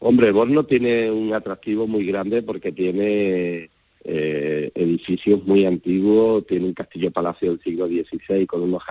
Hombre, 0.00 0.32
Borno 0.32 0.64
tiene 0.64 1.10
un 1.10 1.34
atractivo 1.34 1.86
muy 1.86 2.06
grande 2.06 2.42
porque 2.42 2.72
tiene 2.72 3.70
eh, 4.10 4.72
edificios 4.74 5.44
muy 5.44 5.66
antiguos, 5.66 6.46
tiene 6.46 6.64
un 6.64 6.72
castillo 6.72 7.10
palacio 7.10 7.50
del 7.50 7.60
siglo 7.60 7.86
XVI 7.86 8.46
con 8.46 8.62
unos 8.62 8.82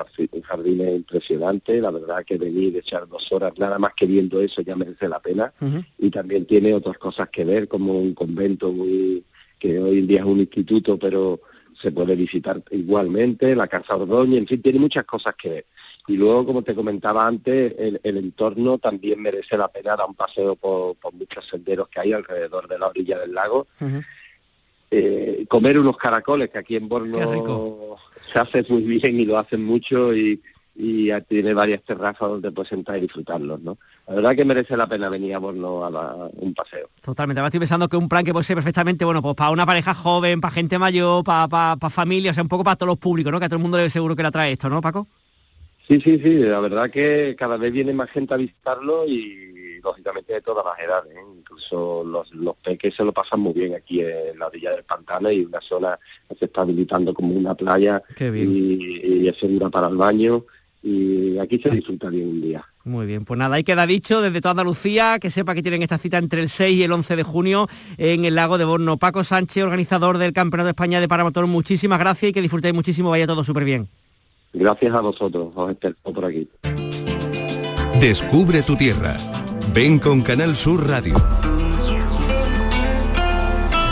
jardines 0.43 0.95
impresionantes, 0.95 1.81
la 1.81 1.89
verdad 1.89 2.23
que 2.23 2.37
venir 2.37 2.75
y 2.75 2.77
echar 2.77 3.07
dos 3.07 3.31
horas 3.31 3.53
nada 3.57 3.79
más 3.79 3.93
que 3.95 4.05
viendo 4.05 4.39
eso 4.39 4.61
ya 4.61 4.75
merece 4.75 5.09
la 5.09 5.19
pena 5.19 5.51
y 5.97 6.11
también 6.11 6.45
tiene 6.45 6.71
otras 6.71 6.99
cosas 6.99 7.29
que 7.29 7.45
ver 7.45 7.67
como 7.67 7.93
un 7.97 8.13
convento 8.13 8.71
muy 8.71 9.23
que 9.57 9.79
hoy 9.79 9.99
en 9.99 10.07
día 10.07 10.19
es 10.19 10.25
un 10.27 10.39
instituto 10.39 10.99
pero 10.99 11.41
se 11.81 11.91
puede 11.91 12.15
visitar 12.15 12.61
igualmente, 12.69 13.55
la 13.55 13.67
Casa 13.67 13.95
Ordoña, 13.95 14.37
en 14.37 14.47
fin, 14.47 14.61
tiene 14.61 14.79
muchas 14.79 15.03
cosas 15.03 15.35
que 15.35 15.49
ver. 15.49 15.65
Y 16.07 16.15
luego, 16.15 16.45
como 16.45 16.61
te 16.61 16.73
comentaba 16.73 17.27
antes, 17.27 17.73
el, 17.77 17.99
entorno 18.03 18.77
también 18.77 19.21
merece 19.21 19.57
la 19.57 19.67
pena 19.67 19.95
dar 19.95 20.07
un 20.07 20.15
paseo 20.15 20.55
por, 20.55 20.95
muchos 21.13 21.45
senderos 21.47 21.87
que 21.89 21.99
hay 21.99 22.13
alrededor 22.13 22.67
de 22.67 22.79
la 22.79 22.87
orilla 22.87 23.19
del 23.19 23.33
lago. 23.33 23.67
Eh, 24.89 25.45
comer 25.49 25.77
unos 25.77 25.97
caracoles, 25.97 26.49
que 26.49 26.59
aquí 26.59 26.75
en 26.75 26.87
Borno 26.87 27.97
se 28.31 28.39
hace 28.39 28.65
muy 28.69 28.83
bien 28.83 29.19
y 29.19 29.25
lo 29.25 29.37
hacen 29.37 29.63
mucho 29.63 30.15
y, 30.15 30.41
y 30.79 31.09
tiene 31.27 31.53
varias 31.53 31.81
terrazas 31.83 32.29
donde 32.29 32.51
puedes 32.51 32.71
entrar 32.71 32.97
y 32.97 33.01
disfrutarlos, 33.01 33.59
¿no? 33.61 33.77
La 34.07 34.15
verdad 34.15 34.35
que 34.35 34.45
merece 34.45 34.77
la 34.77 34.87
pena 34.87 35.09
venir 35.09 35.33
a 35.33 35.39
Borno 35.39 35.83
a, 35.83 36.29
un 36.33 36.53
paseo. 36.53 36.89
Totalmente, 37.01 37.39
ahora 37.39 37.47
estoy 37.47 37.59
pensando 37.59 37.89
que 37.89 37.97
un 37.97 38.07
plan 38.07 38.23
que 38.23 38.31
puede 38.31 38.45
ser 38.45 38.55
perfectamente, 38.55 39.03
bueno, 39.03 39.21
pues 39.21 39.35
para 39.35 39.49
una 39.49 39.65
pareja 39.65 39.95
joven, 39.95 40.39
para 40.39 40.53
gente 40.53 40.77
mayor, 40.77 41.23
para, 41.23 41.47
para, 41.47 41.89
familia, 41.89 42.31
o 42.31 42.33
sea, 42.33 42.43
un 42.43 42.49
poco 42.49 42.63
para 42.63 42.75
todos 42.75 42.91
los 42.91 42.99
públicos, 42.99 43.31
¿no? 43.31 43.39
Que 43.39 43.45
a 43.45 43.49
todo 43.49 43.57
el 43.57 43.63
mundo 43.63 43.89
seguro 43.89 44.15
que 44.15 44.21
le 44.21 44.27
atrae 44.29 44.53
esto, 44.53 44.69
¿no, 44.69 44.79
Paco? 44.79 45.07
Sí, 45.87 45.99
sí, 45.99 46.19
sí, 46.19 46.35
la 46.35 46.59
verdad 46.59 46.91
que 46.91 47.35
cada 47.37 47.57
vez 47.57 47.71
viene 47.71 47.93
más 47.93 48.09
gente 48.11 48.35
a 48.35 48.37
visitarlo 48.37 49.05
y 49.07 49.79
lógicamente 49.83 50.33
de 50.33 50.41
todas 50.41 50.63
las 50.65 50.79
edades, 50.79 51.15
¿eh? 51.15 51.26
Incluso 51.57 52.03
los, 52.03 52.33
los 52.33 52.55
peques 52.57 52.95
se 52.95 53.03
lo 53.03 53.11
pasan 53.11 53.39
muy 53.39 53.53
bien 53.53 53.73
aquí 53.73 54.01
en 54.01 54.37
la 54.37 54.47
orilla 54.47 54.71
del 54.71 54.83
pantano 54.83 55.31
y 55.31 55.45
una 55.45 55.59
zona 55.61 55.99
que 56.29 56.35
se 56.35 56.45
está 56.45 56.61
habilitando 56.61 57.13
como 57.13 57.33
una 57.33 57.55
playa 57.55 58.01
y, 58.19 59.27
es 59.27 59.37
segura 59.37 59.69
para 59.69 59.87
el 59.87 59.97
baño 59.97 60.45
y 60.83 61.37
aquí 61.39 61.59
se 61.59 61.69
disfruta 61.69 62.09
bien 62.09 62.29
un 62.29 62.41
día. 62.41 62.63
Muy 62.85 63.05
bien, 63.05 63.25
pues 63.25 63.37
nada, 63.37 63.55
ahí 63.55 63.63
queda 63.63 63.85
dicho 63.85 64.21
desde 64.21 64.39
toda 64.39 64.51
Andalucía, 64.51 65.17
que 65.19 65.29
sepa 65.29 65.53
que 65.53 65.61
tienen 65.61 65.81
esta 65.81 65.97
cita 65.97 66.17
entre 66.17 66.41
el 66.41 66.49
6 66.49 66.77
y 66.77 66.83
el 66.83 66.91
11 66.91 67.17
de 67.17 67.23
junio 67.23 67.67
en 67.97 68.23
el 68.23 68.35
lago 68.35 68.57
de 68.57 68.63
Borno. 68.63 68.95
Paco 68.97 69.23
Sánchez, 69.23 69.63
organizador 69.63 70.17
del 70.17 70.31
Campeonato 70.31 70.67
de 70.67 70.71
España 70.71 71.01
de 71.01 71.07
Paramotor, 71.09 71.47
muchísimas 71.47 71.99
gracias 71.99 72.29
y 72.29 72.33
que 72.33 72.41
disfrutéis 72.41 72.73
muchísimo, 72.73 73.09
vaya 73.09 73.27
todo 73.27 73.43
súper 73.43 73.65
bien. 73.65 73.89
Gracias 74.53 74.93
a 74.93 75.01
vosotros, 75.01 75.51
os 75.53 75.71
espero 75.71 75.95
por 76.03 76.23
aquí. 76.23 76.47
Descubre 77.99 78.61
tu 78.61 78.77
tierra. 78.77 79.17
Ven 79.73 79.99
con 79.99 80.21
Canal 80.21 80.55
Sur 80.55 80.87
Radio. 80.87 81.15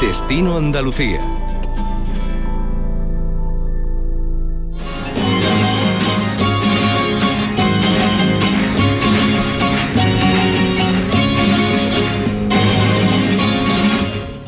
Destino 0.06 0.56
Andalucía. 0.56 1.35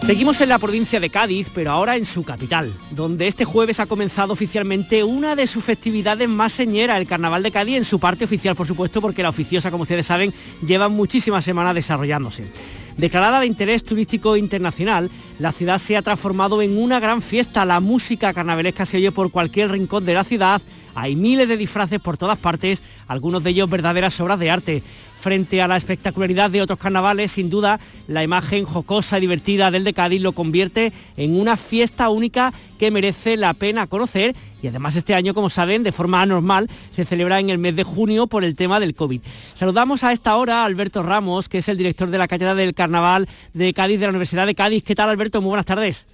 Seguimos 0.08 0.40
en 0.40 0.48
la 0.48 0.58
provincia 0.58 1.02
de 1.02 1.10
Cádiz, 1.10 1.50
pero 1.54 1.72
ahora 1.72 1.98
en 1.98 2.06
su 2.06 2.24
capital, 2.24 2.74
donde 2.92 3.28
este 3.28 3.44
jueves 3.44 3.82
ha 3.82 3.88
comenzado 3.88 4.32
oficialmente 4.32 5.04
una 5.04 5.36
de 5.36 5.48
sus 5.48 5.66
festividades 5.66 6.30
más 6.30 6.54
señeras, 6.54 6.98
el 6.98 7.08
Carnaval 7.08 7.44
de 7.44 7.52
Cádiz, 7.52 7.76
en 7.76 7.84
su 7.84 8.00
parte 8.00 8.24
oficial, 8.24 8.56
por 8.56 8.66
supuesto, 8.66 9.02
porque 9.02 9.22
la 9.22 9.28
oficiosa, 9.28 9.70
como 9.70 9.84
ustedes 9.84 10.06
saben, 10.06 10.34
lleva 10.66 10.88
muchísimas 10.88 11.44
semanas 11.44 11.76
desarrollándose. 11.76 12.50
Declarada 12.96 13.42
de 13.42 13.48
interés 13.48 13.84
turístico 13.84 14.38
internacional, 14.38 15.12
la 15.40 15.52
ciudad 15.52 15.78
se 15.78 15.98
ha 15.98 16.02
transformado 16.02 16.62
en 16.62 16.78
una 16.78 17.02
gran 17.02 17.22
fiesta. 17.22 17.66
La 17.66 17.82
música 17.82 18.34
carnavalesca 18.34 18.86
se 18.86 18.98
oye 18.98 19.12
por 19.12 19.30
cualquier 19.30 19.72
rincón 19.72 20.06
de 20.06 20.14
la 20.14 20.24
ciudad. 20.24 20.62
Hay 20.96 21.18
miles 21.18 21.50
de 21.50 21.58
disfraces 21.58 22.00
por 22.00 22.18
todas 22.18 22.40
partes, 22.40 22.82
algunos 23.08 23.44
de 23.44 23.50
ellos 23.50 23.70
verdaderas 23.70 24.20
obras 24.22 24.40
de 24.40 24.52
arte 24.52 24.84
frente 25.20 25.62
a 25.62 25.68
la 25.68 25.78
espectacularidad 25.78 26.50
de 26.50 26.62
otros 26.62 26.80
carnavales, 26.80 27.32
sin 27.32 27.50
duda 27.50 27.80
la 28.08 28.24
imagen 28.24 28.66
jocosa 28.66 29.18
y 29.18 29.22
divertida 29.22 29.72
del 29.72 29.84
de 29.84 29.94
Cádiz 29.94 30.22
lo 30.22 30.32
convierte 30.32 30.94
en 31.18 31.40
una 31.40 31.58
fiesta 31.58 32.10
única 32.10 32.54
que 32.78 32.92
merece 32.92 33.38
la 33.38 33.54
pena 33.54 33.88
conocer 33.88 34.36
y 34.62 34.68
además 34.68 34.96
este 34.96 35.14
año, 35.14 35.34
como 35.34 35.50
saben, 35.50 35.84
de 35.84 35.92
forma 35.92 36.22
anormal, 36.22 36.70
se 36.92 37.06
celebra 37.06 37.40
en 37.40 37.50
el 37.50 37.58
mes 37.58 37.76
de 37.76 37.84
junio 37.84 38.28
por 38.28 38.44
el 38.44 38.56
tema 38.56 38.80
del 38.80 38.96
COVID. 38.96 39.22
Saludamos 39.54 40.04
a 40.04 40.12
esta 40.12 40.36
hora 40.36 40.62
a 40.62 40.66
Alberto 40.66 41.04
Ramos, 41.04 41.48
que 41.48 41.60
es 41.60 41.70
el 41.70 41.78
director 41.78 42.10
de 42.10 42.18
la 42.18 42.28
Cátedra 42.28 42.56
del 42.56 42.74
Carnaval 42.74 43.28
de 43.54 43.74
Cádiz 43.74 44.00
de 44.00 44.06
la 44.08 44.10
Universidad 44.10 44.48
de 44.48 44.56
Cádiz. 44.56 44.84
¿Qué 44.84 44.96
tal, 44.96 45.10
Alberto? 45.10 45.42
Muy 45.42 45.50
buenas 45.50 45.66
tardes. 45.66 46.08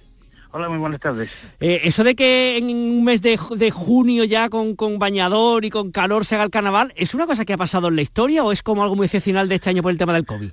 Hola, 0.56 0.68
muy 0.68 0.78
buenas 0.78 1.00
tardes. 1.00 1.28
Eh, 1.58 1.80
eso 1.82 2.04
de 2.04 2.14
que 2.14 2.58
en 2.58 2.66
un 2.66 3.02
mes 3.02 3.20
de, 3.22 3.36
junio 3.72 4.22
ya 4.22 4.48
con, 4.48 4.76
bañador 5.00 5.64
y 5.64 5.70
con 5.70 5.90
calor 5.90 6.24
se 6.24 6.36
haga 6.36 6.44
el 6.44 6.50
carnaval, 6.50 6.92
¿es 6.94 7.12
una 7.12 7.26
cosa 7.26 7.44
que 7.44 7.54
ha 7.54 7.56
pasado 7.56 7.88
en 7.88 7.96
la 7.96 8.02
historia 8.02 8.44
o 8.44 8.52
es 8.52 8.62
como 8.62 8.84
algo 8.84 8.94
muy 8.94 9.06
excepcional 9.06 9.48
de 9.48 9.56
este 9.56 9.70
año 9.70 9.82
por 9.82 9.90
el 9.90 9.98
tema 9.98 10.12
del 10.12 10.24
COVID? 10.24 10.50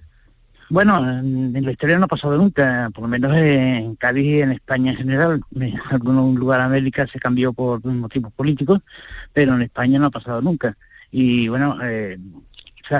Bueno, 0.71 1.07
en, 1.07 1.53
la 1.53 1.71
historia 1.71 1.99
no 1.99 2.05
ha 2.05 2.07
pasado 2.07 2.35
nunca, 2.35 2.89
por 2.95 3.03
lo 3.03 3.09
menos 3.09 3.31
en 3.37 3.95
Cádiz 3.95 4.25
y 4.25 4.41
en 4.41 4.53
España 4.53 4.93
en 4.93 4.97
general. 4.97 5.41
En 5.55 5.79
algún 5.91 6.33
lugar 6.33 6.61
de 6.61 6.65
América 6.65 7.05
se 7.05 7.19
cambió 7.19 7.53
por 7.53 7.85
motivos 7.85 8.33
políticos, 8.33 8.79
pero 9.33 9.53
en 9.53 9.61
España 9.61 9.99
no 9.99 10.07
ha 10.07 10.09
pasado 10.09 10.41
nunca. 10.41 10.75
Y 11.11 11.47
bueno, 11.47 11.77
eh, 11.83 12.17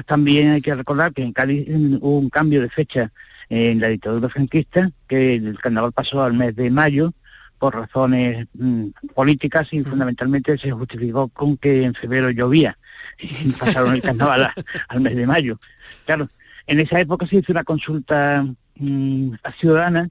también 0.06 0.52
hay 0.52 0.62
que 0.62 0.76
recordar 0.76 1.14
que 1.14 1.24
en 1.24 1.34
Cádiz 1.34 1.68
hubo 1.68 2.20
un 2.20 2.30
cambio 2.30 2.62
de 2.62 2.70
fecha 2.70 3.12
en 3.52 3.82
la 3.82 3.90
dictadura 3.90 4.30
franquista, 4.30 4.90
que 5.10 5.36
el 5.36 5.60
carnaval 5.60 5.92
pasó 5.92 6.24
al 6.24 6.34
mes 6.34 6.56
de 6.56 6.72
mayo 6.72 7.14
por 7.60 7.76
razones 7.76 8.48
mm, 8.54 8.88
políticas 9.14 9.68
y 9.74 9.84
fundamentalmente 9.84 10.58
se 10.58 10.72
justificó 10.72 11.28
con 11.28 11.58
que 11.58 11.84
en 11.84 11.94
febrero 11.94 12.30
llovía 12.32 12.78
y 13.20 13.52
pasaron 13.52 13.94
el 13.94 14.02
carnaval 14.02 14.52
al 14.88 15.02
mes 15.02 15.18
de 15.18 15.28
mayo. 15.28 15.60
Claro, 16.06 16.30
en 16.66 16.80
esa 16.80 17.02
época 17.02 17.28
se 17.28 17.36
hizo 17.36 17.52
una 17.52 17.66
consulta 17.66 18.46
mm, 18.76 19.34
ciudadana 19.60 20.08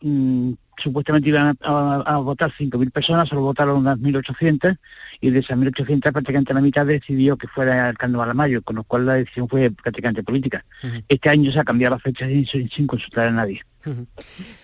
mm, 0.00 0.52
supuestamente 0.80 1.28
iban 1.28 1.56
a, 1.60 2.16
votar 2.18 2.52
5.000 2.52 2.90
personas, 2.90 3.28
solo 3.28 3.42
votaron 3.42 3.78
unas 3.78 3.98
1.800 3.98 4.78
y 5.20 5.30
de 5.30 5.38
esas 5.38 5.58
1.800 5.58 6.12
prácticamente 6.12 6.54
la 6.54 6.60
mitad 6.60 6.86
decidió 6.86 7.36
que 7.36 7.48
fuera 7.48 7.88
el 7.88 7.98
carnaval 7.98 8.30
a 8.30 8.34
mayo, 8.34 8.62
con 8.62 8.76
lo 8.76 8.84
cual 8.84 9.06
la 9.06 9.14
decisión 9.14 9.48
fue 9.48 9.70
prácticamente 9.70 10.22
política. 10.22 10.64
Este 11.08 11.28
año 11.28 11.52
se 11.52 11.60
ha 11.60 11.64
cambiado 11.64 11.96
la 11.96 12.00
fecha 12.00 12.26
sin 12.26 12.86
consultar 12.86 13.28
a 13.28 13.32
nadie. 13.32 13.62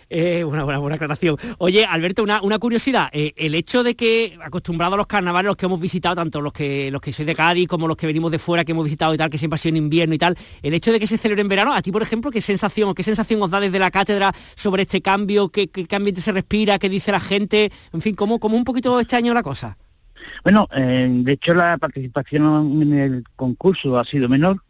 Eh, 0.09 0.45
una 0.45 0.65
buena, 0.65 0.79
buena 0.79 0.97
aclaración. 0.97 1.37
Oye, 1.59 1.85
Alberto, 1.85 2.23
una, 2.23 2.59
curiosidad. 2.59 3.09
Eh, 3.13 3.33
el 3.37 3.55
hecho 3.55 3.83
de 3.83 3.97
que, 3.97 4.39
acostumbrados 4.43 4.95
a 4.95 4.97
los 4.99 5.07
carnavales, 5.07 5.49
los 5.49 5.57
que 5.57 5.67
hemos 5.67 5.81
visitado, 5.81 6.15
tanto 6.15 6.41
los 6.41 6.53
que 6.53 6.91
los 6.91 7.01
que 7.01 7.13
sois 7.13 7.27
de 7.27 7.35
Cádiz 7.35 7.69
como 7.69 7.89
los 7.89 7.97
que 7.97 8.07
venimos 8.07 8.31
de 8.31 8.39
fuera, 8.39 8.65
que 8.65 8.73
hemos 8.73 8.85
visitado 8.85 9.15
y 9.15 9.19
tal, 9.19 9.31
que 9.31 9.39
siempre 9.39 9.57
ha 9.57 9.59
sido 9.59 9.77
en 9.77 9.85
invierno 9.85 10.15
y 10.15 10.19
tal, 10.19 10.37
el 10.63 10.75
hecho 10.75 10.93
de 10.93 11.01
que 11.01 11.07
se 11.07 11.19
celebre 11.19 11.43
en 11.43 11.49
verano, 11.49 11.75
a 11.75 11.83
ti, 11.83 11.91
por 11.91 12.03
ejemplo, 12.03 12.31
¿qué 12.31 12.41
sensación 12.41 12.95
qué 12.95 13.03
sensación 13.03 13.43
os 13.43 13.51
da 13.51 13.61
desde 13.61 13.79
la 13.79 13.91
cátedra 13.91 14.33
sobre 14.55 14.83
este 14.83 15.03
cambio? 15.03 15.49
¿Qué, 15.49 15.69
qué 15.69 15.97
ambiente 15.97 16.21
se 16.21 16.33
respira? 16.33 16.79
¿Qué 16.79 16.89
dice 16.89 17.11
la 17.11 17.21
gente? 17.21 17.73
En 17.93 18.01
fin, 18.01 18.15
¿cómo, 18.15 18.39
cómo 18.39 18.57
un 18.57 18.65
poquito 18.65 19.01
este 19.01 19.17
año 19.17 19.35
la 19.35 19.43
cosa? 19.43 19.77
Bueno, 20.45 20.69
eh, 20.75 21.09
de 21.11 21.33
hecho 21.33 21.55
la 21.55 21.79
participación 21.79 22.83
en 22.83 22.99
el 22.99 23.25
concurso 23.35 23.99
ha 23.99 24.05
sido 24.05 24.29
menor, 24.29 24.63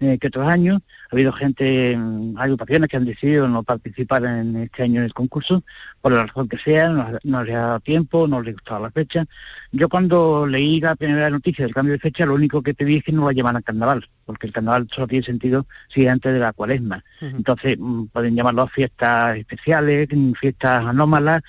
eh, 0.00 0.18
que 0.18 0.28
otros 0.28 0.48
años. 0.48 0.80
Ha 1.10 1.16
habido 1.16 1.32
gente, 1.32 1.96
mm, 1.96 2.38
agrupaciones 2.38 2.88
que 2.88 2.96
han 2.96 3.04
decidido 3.04 3.48
no 3.48 3.64
participar 3.64 4.24
en 4.24 4.54
este 4.56 4.84
año 4.84 5.00
en 5.00 5.06
el 5.06 5.12
concurso, 5.12 5.64
por 6.00 6.12
la 6.12 6.26
razón 6.26 6.48
que 6.48 6.56
sea, 6.56 6.88
no, 7.24 7.44
les 7.44 7.54
ha 7.54 7.60
dado 7.60 7.80
tiempo, 7.80 8.28
no 8.28 8.40
les 8.40 8.54
gustaba 8.54 8.80
la 8.80 8.90
fecha. 8.92 9.26
Yo 9.72 9.88
cuando 9.88 10.46
leí 10.46 10.80
la 10.80 10.94
primera 10.94 11.28
noticia 11.28 11.64
del 11.64 11.74
cambio 11.74 11.94
de 11.94 11.98
fecha, 11.98 12.26
lo 12.26 12.34
único 12.34 12.62
que 12.62 12.74
pedí 12.74 12.96
es 12.96 13.04
que 13.04 13.12
no 13.12 13.26
la 13.26 13.32
llevan 13.32 13.56
al 13.56 13.64
carnaval, 13.64 14.08
porque 14.24 14.46
el 14.46 14.52
carnaval 14.52 14.88
solo 14.90 15.08
tiene 15.08 15.24
sentido 15.24 15.66
si 15.92 16.04
es 16.04 16.10
antes 16.10 16.32
de 16.32 16.38
la 16.38 16.52
cuaresma. 16.52 17.04
Entonces 17.20 17.76
mm, 17.78 18.04
pueden 18.06 18.36
llamarlo 18.36 18.68
fiestas 18.68 19.36
especiales, 19.36 20.08
mm, 20.12 20.32
fiestas 20.32 20.84
anómalas, 20.86 21.42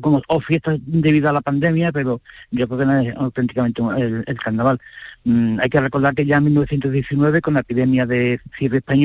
como, 0.00 0.22
o 0.28 0.40
fiestas 0.40 0.78
debido 0.84 1.30
a 1.30 1.32
la 1.32 1.40
pandemia, 1.40 1.92
pero 1.92 2.20
yo 2.50 2.68
creo 2.68 2.78
que 2.78 2.86
no 2.86 2.98
es 3.00 3.16
auténticamente 3.16 3.82
el, 4.26 4.38
carnaval. 4.38 4.78
hay 5.24 5.68
que 5.68 5.80
recordar 5.80 6.14
que 6.14 6.26
ya 6.26 6.36
en 6.36 6.44
1919, 6.44 7.40
con 7.40 7.54
la 7.54 7.60
epidemia 7.60 8.06
de 8.06 8.40
fiebre 8.50 8.78
española, 8.78 8.97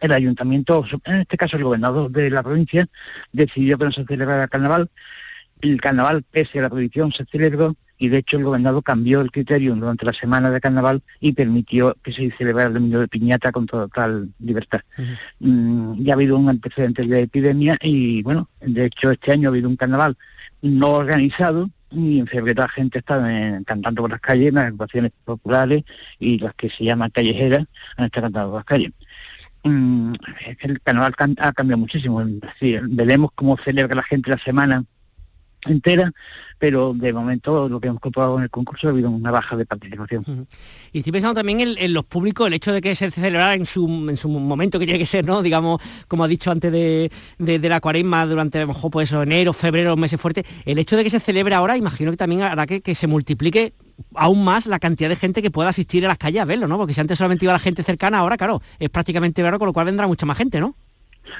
el 0.00 0.12
ayuntamiento, 0.12 0.84
en 1.04 1.20
este 1.20 1.36
caso 1.36 1.56
el 1.56 1.64
gobernador 1.64 2.10
de 2.10 2.30
la 2.30 2.42
provincia, 2.42 2.86
decidió 3.32 3.78
que 3.78 3.86
no 3.86 3.92
se 3.92 4.04
celebrara 4.04 4.44
el 4.44 4.50
carnaval. 4.50 4.90
El 5.60 5.80
carnaval, 5.80 6.22
pese 6.22 6.58
a 6.58 6.62
la 6.62 6.70
prohibición, 6.70 7.12
se 7.12 7.24
celebró 7.24 7.74
y 7.98 8.08
de 8.08 8.18
hecho 8.18 8.36
el 8.36 8.44
gobernador 8.44 8.82
cambió 8.82 9.20
el 9.20 9.30
criterio 9.30 9.74
durante 9.74 10.04
la 10.04 10.12
semana 10.12 10.50
de 10.50 10.60
carnaval 10.60 11.02
y 11.20 11.32
permitió 11.32 11.96
que 12.02 12.12
se 12.12 12.30
celebrara 12.32 12.68
el 12.68 12.74
domingo 12.74 13.00
de 13.00 13.08
piñata 13.08 13.52
con 13.52 13.66
total 13.66 14.28
libertad. 14.38 14.80
Mm, 15.38 16.02
ya 16.04 16.12
ha 16.12 16.16
habido 16.16 16.36
un 16.36 16.48
antecedente 16.48 17.06
de 17.06 17.22
epidemia 17.22 17.78
y 17.80 18.22
bueno, 18.22 18.50
de 18.60 18.86
hecho 18.86 19.10
este 19.10 19.32
año 19.32 19.48
ha 19.48 19.52
habido 19.52 19.68
un 19.68 19.76
carnaval 19.76 20.16
no 20.62 20.92
organizado, 20.92 21.70
y 21.90 22.18
en 22.18 22.26
febrero 22.26 22.62
la 22.62 22.68
gente 22.68 22.98
está 22.98 23.20
cantando 23.64 24.02
por 24.02 24.10
las 24.10 24.20
calles, 24.20 24.52
las 24.52 24.64
agrupaciones 24.64 25.12
populares 25.24 25.84
y 26.18 26.38
las 26.38 26.54
que 26.54 26.70
se 26.70 26.84
llaman 26.84 27.10
callejeras 27.10 27.66
han 27.96 28.06
estado 28.06 28.24
cantando 28.24 28.50
por 28.50 28.58
las 28.58 28.64
calles. 28.64 28.92
Mm, 29.64 30.12
el 30.60 30.80
carnaval 30.80 31.14
ha 31.38 31.52
cambiado 31.52 31.78
muchísimo. 31.78 32.22
veremos 32.82 33.30
cómo 33.34 33.56
celebra 33.56 33.96
la 33.96 34.02
gente 34.02 34.30
la 34.30 34.38
semana 34.38 34.84
entera, 35.70 36.12
pero 36.58 36.94
de 36.94 37.12
momento 37.12 37.68
lo 37.68 37.80
que 37.80 37.88
hemos 37.88 38.00
comprobado 38.00 38.38
en 38.38 38.44
el 38.44 38.50
concurso 38.50 38.86
ha 38.86 38.90
habido 38.90 39.10
una 39.10 39.30
baja 39.30 39.56
de 39.56 39.66
participación. 39.66 40.46
Y 40.92 40.98
estoy 40.98 41.12
pensando 41.12 41.34
también 41.34 41.60
en, 41.60 41.92
los 41.92 42.04
públicos, 42.04 42.46
el 42.46 42.54
hecho 42.54 42.72
de 42.72 42.80
que 42.80 42.94
se 42.94 43.10
celebrara 43.10 43.54
en 43.54 43.66
su, 43.66 43.86
en 44.08 44.16
su 44.16 44.28
momento 44.28 44.78
que 44.78 44.86
tiene 44.86 44.98
que 44.98 45.06
ser, 45.06 45.26
¿no? 45.26 45.42
Digamos, 45.42 45.80
como 46.08 46.24
ha 46.24 46.28
dicho 46.28 46.50
antes 46.50 46.72
de, 46.72 47.10
la 47.38 47.80
cuaresma, 47.80 48.26
durante 48.26 48.58
a 48.58 48.62
lo 48.62 48.68
mejor 48.68 48.90
pues 48.90 49.10
eso, 49.10 49.22
enero, 49.22 49.52
febrero, 49.52 49.96
meses 49.96 50.20
fuertes, 50.20 50.44
el 50.64 50.78
hecho 50.78 50.96
de 50.96 51.04
que 51.04 51.10
se 51.10 51.20
celebre 51.20 51.54
ahora, 51.54 51.76
imagino 51.76 52.10
que 52.10 52.16
también 52.16 52.42
hará 52.42 52.66
que, 52.66 52.80
que 52.80 52.94
se 52.94 53.06
multiplique 53.06 53.74
aún 54.14 54.44
más 54.44 54.66
la 54.66 54.78
cantidad 54.78 55.08
de 55.08 55.16
gente 55.16 55.42
que 55.42 55.50
pueda 55.50 55.70
asistir 55.70 56.04
a 56.04 56.08
las 56.08 56.18
calles 56.18 56.42
a 56.42 56.44
verlo, 56.44 56.68
¿no? 56.68 56.76
Porque 56.76 56.94
si 56.94 57.00
antes 57.00 57.18
solamente 57.18 57.44
iba 57.44 57.52
la 57.52 57.58
gente 57.58 57.82
cercana, 57.82 58.18
ahora, 58.18 58.36
claro, 58.36 58.62
es 58.78 58.90
prácticamente 58.90 59.42
verano, 59.42 59.58
con 59.58 59.66
lo 59.66 59.72
cual 59.72 59.86
vendrá 59.86 60.06
mucha 60.06 60.26
más 60.26 60.36
gente, 60.36 60.60
¿no? 60.60 60.76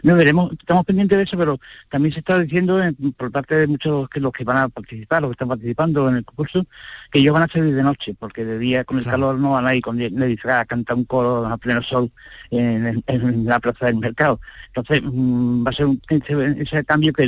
No 0.03 0.17
veremos, 0.17 0.53
estamos 0.53 0.85
pendientes 0.85 1.19
de 1.19 1.25
eso, 1.25 1.37
pero 1.37 1.59
también 1.89 2.13
se 2.13 2.21
está 2.21 2.39
diciendo 2.39 2.81
por 3.17 3.31
parte 3.31 3.55
de 3.55 3.67
muchos 3.67 4.09
que 4.09 4.21
los 4.21 4.33
que 4.33 4.45
van 4.45 4.59
a 4.59 4.69
participar, 4.69 5.23
los 5.23 5.31
que 5.31 5.35
están 5.35 5.49
participando 5.49 6.09
en 6.09 6.17
el 6.17 6.25
concurso, 6.25 6.67
que 7.11 7.21
ellos 7.21 7.35
van 7.35 7.45
a 7.45 7.49
salir 7.49 7.75
de 7.75 7.83
noche, 7.83 8.15
porque 8.19 8.45
de 8.45 8.59
día 8.59 8.85
con 8.85 8.99
el 8.99 9.05
calor 9.05 9.39
no 9.39 9.53
van 9.53 9.67
a 9.67 9.75
ir 9.75 9.83
con 9.83 10.01
a 10.01 10.65
cantar 10.65 10.97
un 10.97 11.05
coro 11.05 11.47
a 11.47 11.57
pleno 11.57 11.83
sol 11.83 12.11
en, 12.51 13.03
la 13.45 13.61
plaza 13.61 13.87
del 13.87 13.97
mercado. 13.97 14.41
Entonces 14.69 15.03
mm, 15.05 15.67
va 15.67 15.71
a 15.71 15.73
ser 15.73 15.87
un, 15.87 16.01
ese, 16.09 16.85
cambio 16.85 17.13
que 17.13 17.27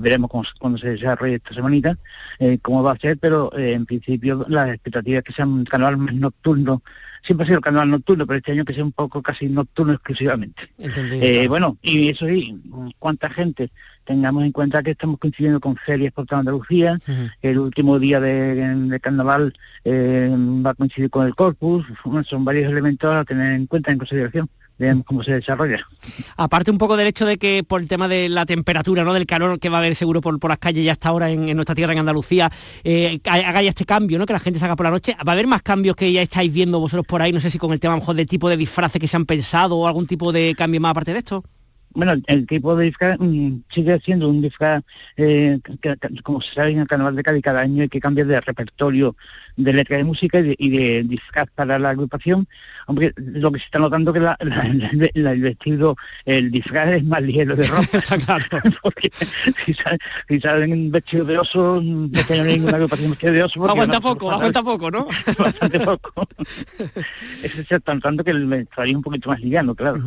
veremos 0.00 0.30
cuando 0.58 0.78
se 0.78 0.90
desarrolle 0.90 1.36
esta 1.36 1.54
semanita, 1.54 1.96
eh, 2.38 2.58
cómo 2.60 2.82
va 2.82 2.92
a 2.92 2.98
ser, 2.98 3.18
pero 3.18 3.52
eh, 3.56 3.72
en 3.72 3.86
principio 3.86 4.44
las 4.48 4.70
expectativas 4.70 5.22
que 5.22 5.32
sea 5.32 5.46
un 5.46 5.64
canal 5.64 5.96
más 5.96 6.14
nocturno 6.14 6.82
siempre 7.22 7.44
ha 7.44 7.46
sido 7.46 7.58
el 7.58 7.64
carnaval 7.64 7.90
nocturno, 7.90 8.26
pero 8.26 8.38
este 8.38 8.52
año 8.52 8.64
que 8.64 8.74
sea 8.74 8.84
un 8.84 8.92
poco 8.92 9.22
casi 9.22 9.48
nocturno 9.48 9.92
exclusivamente. 9.92 10.70
Eh, 10.78 11.48
bueno, 11.48 11.78
y 11.82 12.08
eso 12.08 12.26
sí, 12.26 12.56
cuánta 12.98 13.30
gente, 13.30 13.70
tengamos 14.04 14.44
en 14.44 14.52
cuenta 14.52 14.82
que 14.82 14.92
estamos 14.92 15.18
coincidiendo 15.18 15.60
con 15.60 15.76
ferias 15.76 16.12
por 16.12 16.26
toda 16.26 16.40
Andalucía, 16.40 16.98
el 17.42 17.58
último 17.58 17.98
día 17.98 18.20
de, 18.20 18.98
carnaval 19.00 19.54
eh, 19.84 20.30
va 20.30 20.70
a 20.70 20.74
coincidir 20.74 21.10
con 21.10 21.26
el 21.26 21.34
corpus, 21.34 21.86
son 22.24 22.44
varios 22.44 22.70
elementos 22.70 23.14
a 23.14 23.24
tener 23.24 23.54
en 23.54 23.66
cuenta, 23.66 23.92
en 23.92 23.98
consideración 23.98 24.48
veamos 24.80 25.04
cómo 25.04 25.22
se 25.22 25.32
desarrolla. 25.32 25.86
Aparte 26.36 26.70
un 26.70 26.78
poco 26.78 26.96
del 26.96 27.06
hecho 27.06 27.26
de 27.26 27.36
que 27.36 27.62
por 27.62 27.82
el 27.82 27.86
tema 27.86 28.08
de 28.08 28.28
la 28.28 28.46
temperatura, 28.46 29.04
¿no? 29.04 29.12
del 29.12 29.26
calor 29.26 29.60
que 29.60 29.68
va 29.68 29.76
a 29.76 29.80
haber 29.80 29.94
seguro 29.94 30.20
por, 30.22 30.48
las 30.48 30.58
calles 30.58 30.84
ya 30.84 30.92
hasta 30.92 31.10
ahora 31.10 31.30
en, 31.30 31.54
nuestra 31.54 31.74
tierra, 31.74 31.92
en 31.92 31.98
Andalucía, 31.98 32.50
eh, 32.82 33.20
haga 33.24 33.62
ya 33.62 33.68
este 33.68 33.84
cambio, 33.84 34.18
¿no? 34.18 34.26
que 34.26 34.32
la 34.32 34.40
gente 34.40 34.58
salga 34.58 34.74
por 34.74 34.86
la 34.86 34.90
noche. 34.90 35.14
¿Va 35.26 35.32
a 35.32 35.34
haber 35.34 35.46
más 35.46 35.62
cambios 35.62 35.94
que 35.94 36.10
ya 36.10 36.22
estáis 36.22 36.52
viendo 36.52 36.80
vosotros 36.80 37.06
por 37.06 37.20
ahí? 37.20 37.30
No 37.30 37.40
sé 37.40 37.50
si 37.50 37.58
con 37.58 37.72
el 37.72 37.78
tema 37.78 37.92
a 37.92 37.96
lo 37.96 38.00
mejor 38.00 38.16
del 38.16 38.26
tipo 38.26 38.48
de 38.48 38.56
disfraces 38.56 38.98
que 38.98 39.06
se 39.06 39.16
han 39.16 39.26
pensado 39.26 39.76
o 39.76 39.86
algún 39.86 40.06
tipo 40.06 40.32
de 40.32 40.54
cambio 40.56 40.80
más 40.80 40.92
aparte 40.92 41.12
de 41.12 41.18
esto 41.18 41.44
bueno, 41.92 42.14
el 42.26 42.46
tipo 42.46 42.76
de 42.76 42.86
disfraz 42.86 43.18
mm, 43.18 43.62
sigue 43.68 43.98
siendo 44.00 44.28
un 44.28 44.40
disfraz, 44.40 44.82
eh, 45.16 45.58
como 46.22 46.40
se 46.40 46.54
sabe 46.54 46.70
en 46.70 46.80
el 46.80 46.86
Carnaval 46.86 47.16
de 47.16 47.22
Cádiz 47.22 47.42
cada 47.42 47.60
año 47.60 47.82
hay 47.82 47.88
que 47.88 48.00
cambiar 48.00 48.26
de 48.26 48.40
repertorio 48.40 49.16
de 49.56 49.72
letra 49.72 49.96
de 49.96 50.04
música 50.04 50.38
y 50.38 50.70
de, 50.70 51.02
disfraz 51.04 51.48
para 51.54 51.78
la 51.78 51.90
agrupación, 51.90 52.46
aunque 52.86 53.12
lo 53.16 53.52
que 53.52 53.58
se 53.58 53.66
está 53.66 53.78
notando 53.78 54.12
que 54.12 54.20
la, 54.20 54.36
el 54.40 55.40
vestido, 55.40 55.96
el 56.24 56.50
disfraz 56.50 56.88
es 56.88 57.04
más 57.04 57.22
ligero 57.22 57.56
de 57.56 57.66
ropa. 57.66 57.88
está 57.98 58.18
claro. 58.18 58.44
Porque 58.82 59.10
si, 59.66 60.40
salen, 60.40 60.72
un 60.72 60.90
vestido 60.90 61.24
de 61.24 61.38
oso, 61.38 61.80
no 61.82 62.24
tengo 62.26 62.44
ninguna 62.44 62.76
agrupación 62.76 63.10
vestido 63.10 63.32
de 63.32 63.42
oso. 63.42 63.68
Aguanta 63.68 64.00
poco, 64.00 64.30
aguanta 64.30 64.62
poco, 64.62 64.90
¿no? 64.90 65.06
Bastante 65.38 65.80
poco. 65.80 66.28
Eso 67.42 67.62
se 67.62 67.76
está 67.76 67.94
notando 67.94 68.24
que 68.24 68.30
el 68.30 68.46
vestuario 68.46 68.92
es 68.92 68.96
un 68.96 69.02
poquito 69.02 69.28
más 69.28 69.40
liviano, 69.40 69.74
claro. 69.74 70.02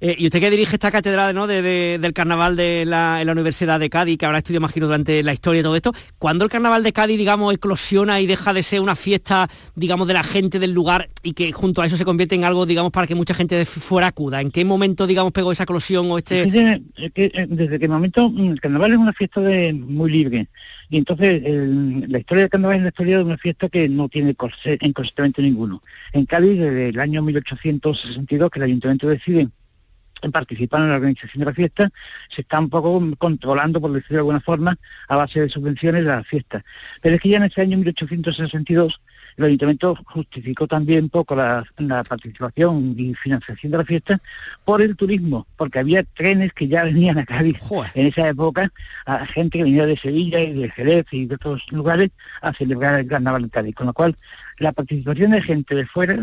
Eh, 0.00 0.16
y 0.18 0.26
usted 0.26 0.40
que 0.40 0.50
dirige 0.50 0.76
esta 0.76 0.90
cátedra 0.90 1.32
¿no? 1.32 1.46
del 1.46 2.12
carnaval 2.12 2.56
de 2.56 2.84
la, 2.86 3.22
Universidad 3.26 3.80
de 3.80 3.90
Cádiz, 3.90 4.18
que 4.18 4.26
habrá 4.26 4.38
estudiado, 4.38 4.62
imagino, 4.62 4.86
durante 4.86 5.22
la 5.22 5.32
historia 5.32 5.60
y 5.60 5.62
todo 5.62 5.76
esto, 5.76 5.92
¿cuándo 6.18 6.44
el 6.44 6.50
carnaval 6.50 6.82
de 6.82 6.92
Cádiz, 6.92 7.18
digamos, 7.18 7.54
eclosiona 7.54 8.20
y 8.20 8.26
deja 8.26 8.52
de 8.52 8.62
ser 8.62 8.80
una 8.80 8.96
fiesta, 8.96 9.48
digamos, 9.74 10.06
de 10.08 10.14
la 10.14 10.22
gente 10.22 10.58
del 10.58 10.72
lugar 10.72 11.08
y 11.22 11.32
que 11.32 11.52
junto 11.52 11.82
a 11.82 11.86
eso 11.86 11.96
se 11.96 12.04
convierte 12.04 12.34
en 12.34 12.44
algo, 12.44 12.66
digamos, 12.66 12.92
para 12.92 13.06
que 13.06 13.14
mucha 13.14 13.34
gente 13.34 13.56
de 13.56 13.64
fuera 13.64 14.08
acuda? 14.08 14.40
¿En 14.40 14.50
qué 14.50 14.64
momento, 14.64 15.06
digamos, 15.06 15.32
pegó 15.32 15.52
esa 15.52 15.64
eclosión 15.64 16.10
o 16.10 16.18
este...? 16.18 16.42
Eh, 16.42 17.46
desde, 17.48 17.78
qué 17.78 17.88
momento 17.88 18.30
mm, 18.30 18.52
el 18.52 18.60
carnaval 18.60 18.92
es 18.92 18.98
una 18.98 19.12
fiesta 19.12 19.40
de, 19.40 19.72
muy 19.72 20.10
libre. 20.10 20.46
Y 20.88 20.98
entonces 20.98 21.42
la 21.44 22.18
historia 22.18 22.42
del 22.42 22.50
carnaval 22.50 22.76
es 22.76 22.82
la 22.82 22.88
historia 22.88 23.18
de 23.18 23.24
una 23.24 23.36
fiesta 23.36 23.68
que 23.68 23.88
no 23.88 24.08
tiene 24.08 24.34
corset, 24.34 24.80
en 24.82 24.94
ninguno. 25.38 25.82
En 26.12 26.26
Cádiz, 26.26 26.58
desde 26.58 26.90
el 26.90 27.00
año 27.00 27.22
1862, 27.22 28.50
que 28.50 28.58
el 28.58 28.64
ayuntamiento 28.64 29.08
decide 29.08 29.48
participar 30.32 30.82
en 30.82 30.90
la 30.90 30.96
organización 30.96 31.40
de 31.40 31.46
la 31.46 31.54
fiesta, 31.54 31.90
se 32.28 32.42
está 32.42 32.58
un 32.58 32.70
poco 32.70 33.02
controlando, 33.18 33.80
por 33.80 33.92
decirlo 33.92 34.16
de 34.16 34.20
alguna 34.20 34.40
forma, 34.40 34.76
a 35.08 35.16
base 35.16 35.40
de 35.40 35.48
subvenciones 35.48 36.04
de 36.04 36.10
la 36.10 36.24
fiesta. 36.24 36.64
Pero 37.00 37.16
es 37.16 37.20
que 37.20 37.28
ya 37.28 37.38
en 37.38 37.44
ese 37.44 37.60
año 37.60 37.78
1862 37.78 39.00
el 39.36 39.44
ayuntamiento 39.44 39.96
justificó 40.06 40.66
también 40.66 41.04
un 41.04 41.10
poco 41.10 41.36
la, 41.36 41.64
participación 42.08 42.94
y 42.96 43.14
financiación 43.14 43.72
de 43.72 43.78
la 43.78 43.84
fiesta 43.84 44.20
por 44.64 44.82
el 44.82 44.96
turismo, 44.96 45.46
porque 45.56 45.78
había 45.78 46.02
trenes 46.02 46.52
que 46.52 46.68
ya 46.68 46.84
venían 46.84 47.18
a 47.18 47.26
Cádiz 47.26 47.58
en 47.94 48.06
esa 48.06 48.28
época, 48.28 48.72
a 49.04 49.26
gente 49.26 49.58
que 49.58 49.64
venía 49.64 49.86
de 49.86 49.96
Sevilla 49.96 50.40
y 50.40 50.52
de 50.54 50.70
Jerez 50.70 51.06
y 51.10 51.26
de 51.26 51.34
otros 51.34 51.70
lugares 51.70 52.10
a 52.40 52.52
celebrar 52.52 53.00
el 53.00 53.06
carnaval 53.06 53.44
en 53.44 53.48
Cádiz, 53.50 53.74
con 53.74 53.86
lo 53.86 53.92
cual 53.92 54.16
la 54.58 54.72
participación 54.72 55.32
de 55.32 55.42
gente 55.42 55.74
de 55.74 55.86
fuera, 55.86 56.16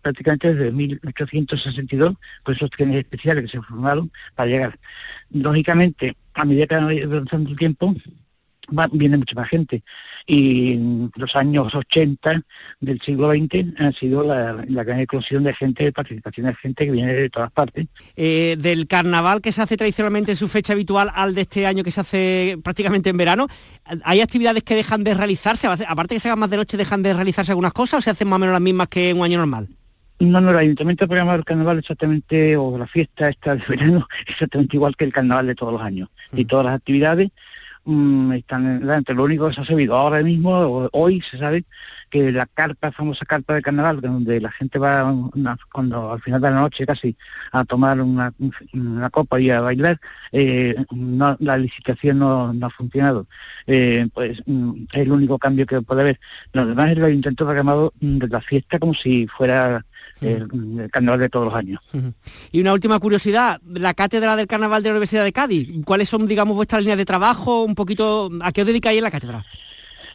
prácticamente 0.00 0.54
desde 0.54 0.72
1862, 0.72 2.14
con 2.42 2.54
esos 2.54 2.70
trenes 2.70 2.96
especiales 2.96 3.44
que 3.44 3.58
se 3.58 3.62
formaron 3.62 4.10
para 4.34 4.50
llegar. 4.50 4.78
Lógicamente, 5.30 6.16
a 6.34 6.44
medida 6.44 6.66
que 6.66 6.74
avanzando 6.74 7.50
el 7.50 7.56
tiempo, 7.56 7.94
viene 8.92 9.18
mucha 9.18 9.34
más 9.34 9.48
gente. 9.48 9.82
Y 10.26 10.78
los 11.16 11.34
años 11.36 11.74
80 11.74 12.42
del 12.80 13.00
siglo 13.00 13.30
XX 13.30 13.80
han 13.80 13.92
sido 13.92 14.24
la, 14.24 14.64
gran 14.84 15.00
eclosión 15.00 15.44
de 15.44 15.54
gente, 15.54 15.84
de 15.84 15.92
participación 15.92 16.46
de 16.46 16.54
gente 16.54 16.84
que 16.84 16.90
viene 16.90 17.12
de 17.12 17.30
todas 17.30 17.50
partes. 17.50 17.86
Eh, 18.16 18.56
del 18.58 18.86
carnaval 18.86 19.40
que 19.40 19.52
se 19.52 19.62
hace 19.62 19.76
tradicionalmente 19.76 20.32
en 20.32 20.36
su 20.36 20.48
fecha 20.48 20.72
habitual 20.72 21.10
al 21.14 21.34
de 21.34 21.42
este 21.42 21.66
año 21.66 21.82
que 21.82 21.90
se 21.90 22.00
hace 22.00 22.58
prácticamente 22.62 23.10
en 23.10 23.16
verano, 23.16 23.48
¿hay 24.04 24.20
actividades 24.20 24.62
que 24.62 24.74
dejan 24.74 25.04
de 25.04 25.14
realizarse? 25.14 25.66
Aparte 25.66 26.14
que 26.14 26.20
se 26.20 26.28
hagan 26.28 26.38
más 26.38 26.50
de 26.50 26.56
noche, 26.56 26.76
¿dejan 26.76 27.02
de 27.02 27.14
realizarse 27.14 27.52
algunas 27.52 27.72
cosas 27.72 27.98
o 27.98 28.00
se 28.00 28.10
hacen 28.10 28.28
más 28.28 28.36
o 28.36 28.40
menos 28.40 28.52
las 28.52 28.62
mismas 28.62 28.88
que 28.88 29.10
en 29.10 29.18
un 29.18 29.24
año 29.24 29.38
normal? 29.38 29.68
No, 30.22 30.40
no, 30.40 30.50
el 30.50 30.56
ayuntamiento 30.56 31.04
ha 31.04 31.08
programado 31.08 31.38
el 31.38 31.44
carnaval 31.44 31.78
exactamente, 31.80 32.56
o 32.56 32.78
la 32.78 32.86
fiesta 32.86 33.28
esta 33.28 33.56
de 33.56 33.62
verano, 33.68 34.06
exactamente 34.28 34.76
igual 34.76 34.94
que 34.94 35.04
el 35.04 35.12
carnaval 35.12 35.48
de 35.48 35.56
todos 35.56 35.72
los 35.72 35.82
años. 35.82 36.10
Y 36.32 36.44
mm. 36.44 36.46
todas 36.46 36.66
las 36.66 36.76
actividades 36.76 37.30
Mm, 37.84 38.32
están 38.34 38.78
delante. 38.80 39.12
Lo 39.12 39.24
único 39.24 39.48
que 39.48 39.54
se 39.54 39.60
ha 39.62 39.64
sabido 39.64 39.96
ahora 39.96 40.22
mismo, 40.22 40.88
hoy 40.92 41.20
se 41.20 41.36
sabe 41.38 41.64
que 42.10 42.30
la 42.30 42.46
carpa, 42.46 42.92
famosa 42.92 43.24
carpa 43.24 43.54
de 43.54 43.62
carnaval, 43.62 44.00
donde 44.00 44.40
la 44.40 44.52
gente 44.52 44.78
va 44.78 45.12
cuando 45.72 46.12
al 46.12 46.20
final 46.22 46.40
de 46.40 46.50
la 46.50 46.60
noche 46.60 46.86
casi 46.86 47.16
a 47.50 47.64
tomar 47.64 48.00
una, 48.00 48.32
copa 49.10 49.40
y 49.40 49.50
a 49.50 49.60
bailar, 49.60 49.98
eh, 50.30 50.76
la 51.40 51.58
licitación 51.58 52.20
no, 52.20 52.54
ha 52.62 52.70
funcionado. 52.70 53.26
Eh, 53.66 54.08
pues 54.14 54.40
mm, 54.46 54.84
es 54.92 55.00
el 55.00 55.12
único 55.12 55.38
cambio 55.38 55.66
que 55.66 55.82
puede 55.82 56.02
haber. 56.02 56.20
Lo 56.52 56.66
demás 56.66 56.92
es 56.92 56.98
el 56.98 57.14
intento 57.14 57.44
programado 57.44 57.92
de 58.00 58.28
la 58.28 58.40
fiesta 58.40 58.78
como 58.78 58.94
si 58.94 59.26
fuera 59.26 59.84
el, 60.22 60.90
carnaval 60.90 61.20
de 61.20 61.28
todos 61.28 61.46
los 61.46 61.54
años. 61.54 61.80
Y 62.50 62.60
una 62.60 62.72
última 62.72 62.98
curiosidad, 62.98 63.60
la 63.66 63.94
cátedra 63.94 64.36
del 64.36 64.46
carnaval 64.46 64.82
de 64.82 64.88
la 64.88 64.94
Universidad 64.94 65.24
de 65.24 65.32
Cádiz, 65.32 65.68
¿cuáles 65.84 66.08
son, 66.08 66.26
digamos, 66.26 66.56
vuestras 66.56 66.82
líneas 66.82 66.98
de 66.98 67.04
trabajo? 67.04 67.62
Un 67.62 67.74
poquito, 67.74 68.30
¿a 68.40 68.52
qué 68.52 68.62
os 68.62 68.66
dedicáis 68.66 68.98
en 68.98 69.04
la 69.04 69.10
cátedra? 69.10 69.44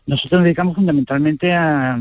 Nosotros 0.07 0.39
nos 0.39 0.45
dedicamos 0.45 0.75
fundamentalmente 0.75 1.53
a, 1.53 1.99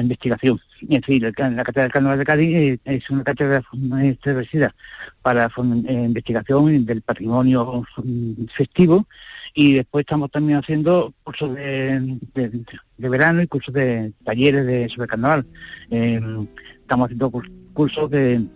investigación. 0.00 0.60
Es 0.82 1.00
decir, 1.00 1.22
la 1.22 1.32
Cátedra 1.32 1.82
del 1.82 1.92
Carnaval 1.92 2.18
de 2.18 2.24
Cádiz 2.24 2.54
eh, 2.54 2.78
es 2.84 3.10
una 3.10 3.24
cátedra 3.24 3.64
establecida 4.04 4.72
para 5.22 5.46
eh, 5.46 5.92
investigación 5.92 6.86
del 6.86 7.02
patrimonio 7.02 7.84
festivo 8.54 9.08
y 9.54 9.74
después 9.74 10.02
estamos 10.02 10.30
también 10.30 10.60
haciendo 10.60 11.12
cursos 11.24 11.52
de, 11.56 12.18
verano 12.96 13.42
y 13.42 13.48
cursos 13.48 13.74
de 13.74 14.12
talleres 14.24 14.64
de, 14.64 14.88
sobre 14.88 15.08
carnaval. 15.08 15.44
Eh, 15.90 16.20
estamos 16.88 17.04
haciendo 17.04 17.30
cursos 17.74 18.10
de, 18.10 18.46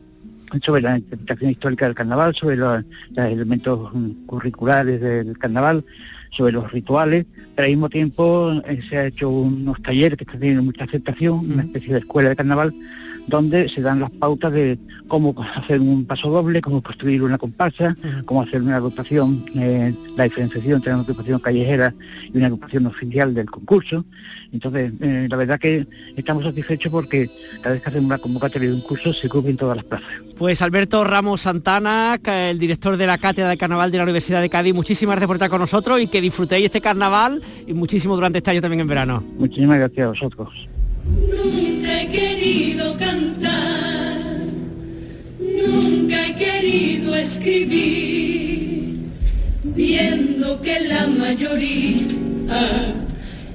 sobre 0.63 0.81
la 0.81 0.97
interpretación 0.97 1.51
histórica 1.51 1.85
del 1.85 1.95
carnaval, 1.95 2.35
sobre 2.35 2.57
los, 2.57 2.83
elementos 3.15 3.93
mm, 3.93 4.25
curriculares 4.25 5.03
del 5.03 5.37
carnaval, 5.37 5.85
sobre 6.31 6.53
los 6.53 6.73
rituales, 6.73 7.27
pero 7.55 7.67
al 7.67 7.73
mismo 7.73 7.91
tiempo 7.91 8.53
eh, 8.67 8.81
se 8.89 8.97
ha 8.97 9.07
hecho 9.07 9.29
unos 9.29 9.83
talleres 9.83 10.17
que 10.17 10.25
están 10.25 10.41
teniendo 10.41 10.63
mucha 10.63 10.85
aceptación, 10.85 11.53
una 11.53 11.65
especie 11.65 11.93
de 11.93 11.99
escuela 11.99 12.31
de 12.31 12.37
carnaval, 12.37 12.75
donde 13.27 13.69
se 13.69 13.81
dan 13.81 14.01
las 14.01 14.11
pautas 14.11 14.53
de 14.53 14.79
cómo 15.09 15.35
hacer 15.55 15.81
un 15.81 16.05
paso 16.05 16.31
doble, 16.31 16.61
cómo 16.61 16.83
construir 16.83 17.23
una 17.23 17.39
comparsa, 17.39 17.97
cómo 18.25 18.43
hacer 18.43 18.63
una 18.63 18.77
agrupación, 18.77 19.45
eh, 19.55 19.95
la 20.17 20.25
diferenciación 20.25 20.77
entre 20.77 20.93
una 20.93 21.03
agrupación 21.03 21.39
callejera 21.39 21.95
y 22.33 22.37
una 22.37 22.47
agrupación 22.47 22.87
oficial 22.87 23.35
del 23.35 23.51
concurso. 23.51 24.05
Entonces, 24.53 24.93
eh, 25.01 25.27
la 25.31 25.37
verdad 25.37 25.61
que 25.61 25.87
estamos 26.17 26.45
satisfechos 26.45 26.91
porque 26.91 27.31
cada 27.61 27.75
vez 27.75 27.83
que 27.83 27.89
hacemos 27.89 28.07
una 28.07 28.19
convocatoria 28.19 28.69
de 28.69 28.75
un 28.75 28.81
curso 28.81 29.13
se 29.13 29.29
cubren 29.29 29.57
todas 29.57 29.77
las 29.77 29.85
plazas. 29.85 30.09
Pues 30.37 30.63
Alberto 30.63 31.05
Ramos 31.05 31.43
Santana, 31.43 32.19
el 32.25 32.59
director 32.59 32.97
de 32.97 33.07
la 33.07 33.19
Cátedra 33.19 33.49
de 33.49 33.57
Carnaval 33.57 33.91
de 33.91 33.99
la 33.99 34.05
Universidad 34.05 34.41
de 34.41 34.51
Cádiz, 34.51 34.75
muchísimas 34.75 35.15
gracias 35.15 35.27
por 35.27 35.37
estar 35.37 35.51
con 35.51 35.61
nosotros 35.61 36.01
y 36.01 36.07
que 36.07 36.21
disfrutéis 36.21 36.67
este 36.67 36.81
carnaval 36.81 37.43
y 37.67 37.73
muchísimo 37.75 38.15
durante 38.15 38.39
este 38.39 38.51
año 38.51 38.61
también 38.61 38.81
en 38.81 38.89
verano. 38.89 39.23
Muchísimas 39.39 39.79
gracias 39.79 40.07
a 40.07 40.09
vosotros. 40.09 40.72
Querido 42.43 42.97
cantar, 42.99 44.19
nunca 45.39 46.27
he 46.27 46.35
querido 46.35 47.15
escribir, 47.15 48.99
viendo 49.63 50.61
que 50.61 50.81
la 50.81 51.07
mayoría 51.07 52.03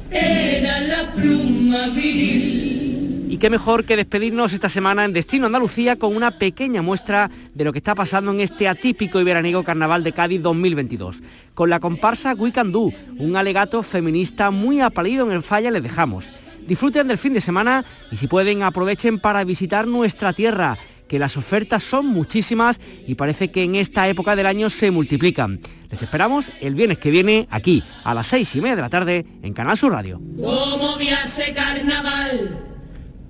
era 0.09 0.79
la 0.79 1.11
pluma 1.13 1.89
viril. 1.89 3.27
Y 3.29 3.35
qué 3.35 3.49
mejor 3.49 3.83
que 3.83 3.97
despedirnos 3.97 4.53
esta 4.53 4.69
semana 4.69 5.03
en 5.03 5.11
Destino 5.11 5.47
Andalucía 5.47 5.97
con 5.97 6.15
una 6.15 6.31
pequeña 6.31 6.81
muestra 6.81 7.29
de 7.53 7.65
lo 7.65 7.73
que 7.73 7.79
está 7.79 7.93
pasando 7.93 8.31
en 8.31 8.39
este 8.39 8.69
atípico 8.69 9.19
y 9.19 9.25
veraniego 9.25 9.65
Carnaval 9.65 10.05
de 10.05 10.13
Cádiz 10.13 10.41
2022. 10.41 11.23
Con 11.53 11.69
la 11.69 11.81
comparsa 11.81 12.35
We 12.35 12.53
Can 12.53 12.71
Do, 12.71 12.93
un 13.17 13.35
alegato 13.35 13.83
feminista 13.83 14.49
muy 14.49 14.79
apalido 14.79 15.25
en 15.25 15.33
el 15.33 15.43
falla 15.43 15.71
les 15.71 15.83
dejamos. 15.83 16.29
Disfruten 16.67 17.07
del 17.07 17.17
fin 17.17 17.33
de 17.33 17.41
semana 17.41 17.85
y 18.11 18.17
si 18.17 18.27
pueden 18.27 18.61
aprovechen 18.61 19.19
para 19.19 19.43
visitar 19.45 19.87
nuestra 19.87 20.33
tierra, 20.33 20.77
que 21.07 21.17
las 21.17 21.37
ofertas 21.37 21.81
son 21.81 22.07
muchísimas 22.07 22.81
y 23.07 23.15
parece 23.15 23.49
que 23.51 23.63
en 23.63 23.75
esta 23.75 24.07
época 24.09 24.35
del 24.35 24.45
año 24.45 24.69
se 24.69 24.91
multiplican. 24.91 25.61
Les 25.89 26.03
esperamos 26.03 26.45
el 26.59 26.75
viernes 26.75 26.97
que 26.97 27.09
viene 27.09 27.47
aquí 27.49 27.81
a 28.03 28.13
las 28.13 28.27
seis 28.27 28.53
y 28.55 28.61
media 28.61 28.75
de 28.75 28.81
la 28.81 28.89
tarde 28.89 29.25
en 29.41 29.53
Canal 29.53 29.77
Sur 29.77 29.93
Radio. 29.93 30.19
¿Cómo 30.35 30.97
me 30.97 31.09
hace 31.11 31.53
carnaval? 31.53 32.65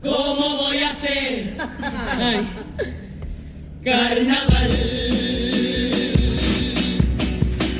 ¿Cómo 0.01 0.57
voy 0.57 0.79
a 0.79 0.89
hacer? 0.89 1.55
carnaval. 3.83 4.71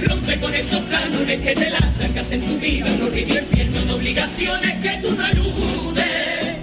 Rompe 0.04 0.40
con 0.40 0.54
esos 0.54 0.82
cánones 0.82 1.40
que 1.40 1.56
te 1.56 1.70
lanzan, 1.72 2.14
hacen 2.28 2.42
tu 2.42 2.60
vida 2.60 2.86
un 2.94 3.04
horrible 3.04 3.40
infierno 3.40 3.80
de 3.86 3.94
obligaciones 3.94 4.76
que 4.82 5.00
tú 5.02 5.16
no 5.16 5.26
eludes. 5.28 6.58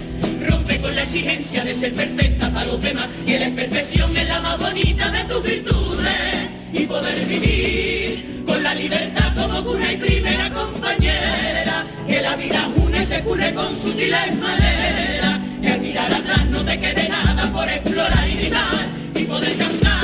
Rompe 0.47 0.79
con 0.79 0.95
la 0.95 1.01
exigencia 1.01 1.63
de 1.63 1.73
ser 1.73 1.91
perfecta 1.93 2.51
para 2.51 2.67
los 2.67 2.79
demás, 2.79 3.07
que 3.25 3.39
la 3.39 3.47
imperfección 3.47 4.15
es 4.15 4.29
la 4.29 4.41
más 4.41 4.59
bonita 4.59 5.09
de 5.09 5.23
tus 5.23 5.41
virtudes. 5.41 6.49
Y 6.71 6.85
poder 6.85 7.25
vivir 7.25 8.43
con 8.45 8.61
la 8.61 8.75
libertad 8.75 9.33
como 9.35 9.71
una 9.71 9.91
y 9.91 9.97
primera 9.97 10.51
compañera, 10.51 11.83
que 12.07 12.21
la 12.21 12.35
vida 12.35 12.69
une 12.75 13.03
se 13.03 13.23
cure 13.23 13.51
con 13.55 13.75
sutiles 13.75 14.35
maneras, 14.35 15.39
que 15.63 15.67
al 15.67 15.81
mirar 15.81 16.13
atrás 16.13 16.45
no 16.45 16.63
te 16.63 16.79
quede 16.79 17.09
nada 17.09 17.51
por 17.51 17.67
explorar 17.67 18.29
y 18.29 18.35
gritar, 18.35 18.85
y 19.15 19.23
poder 19.23 19.57
cambiar 19.57 19.94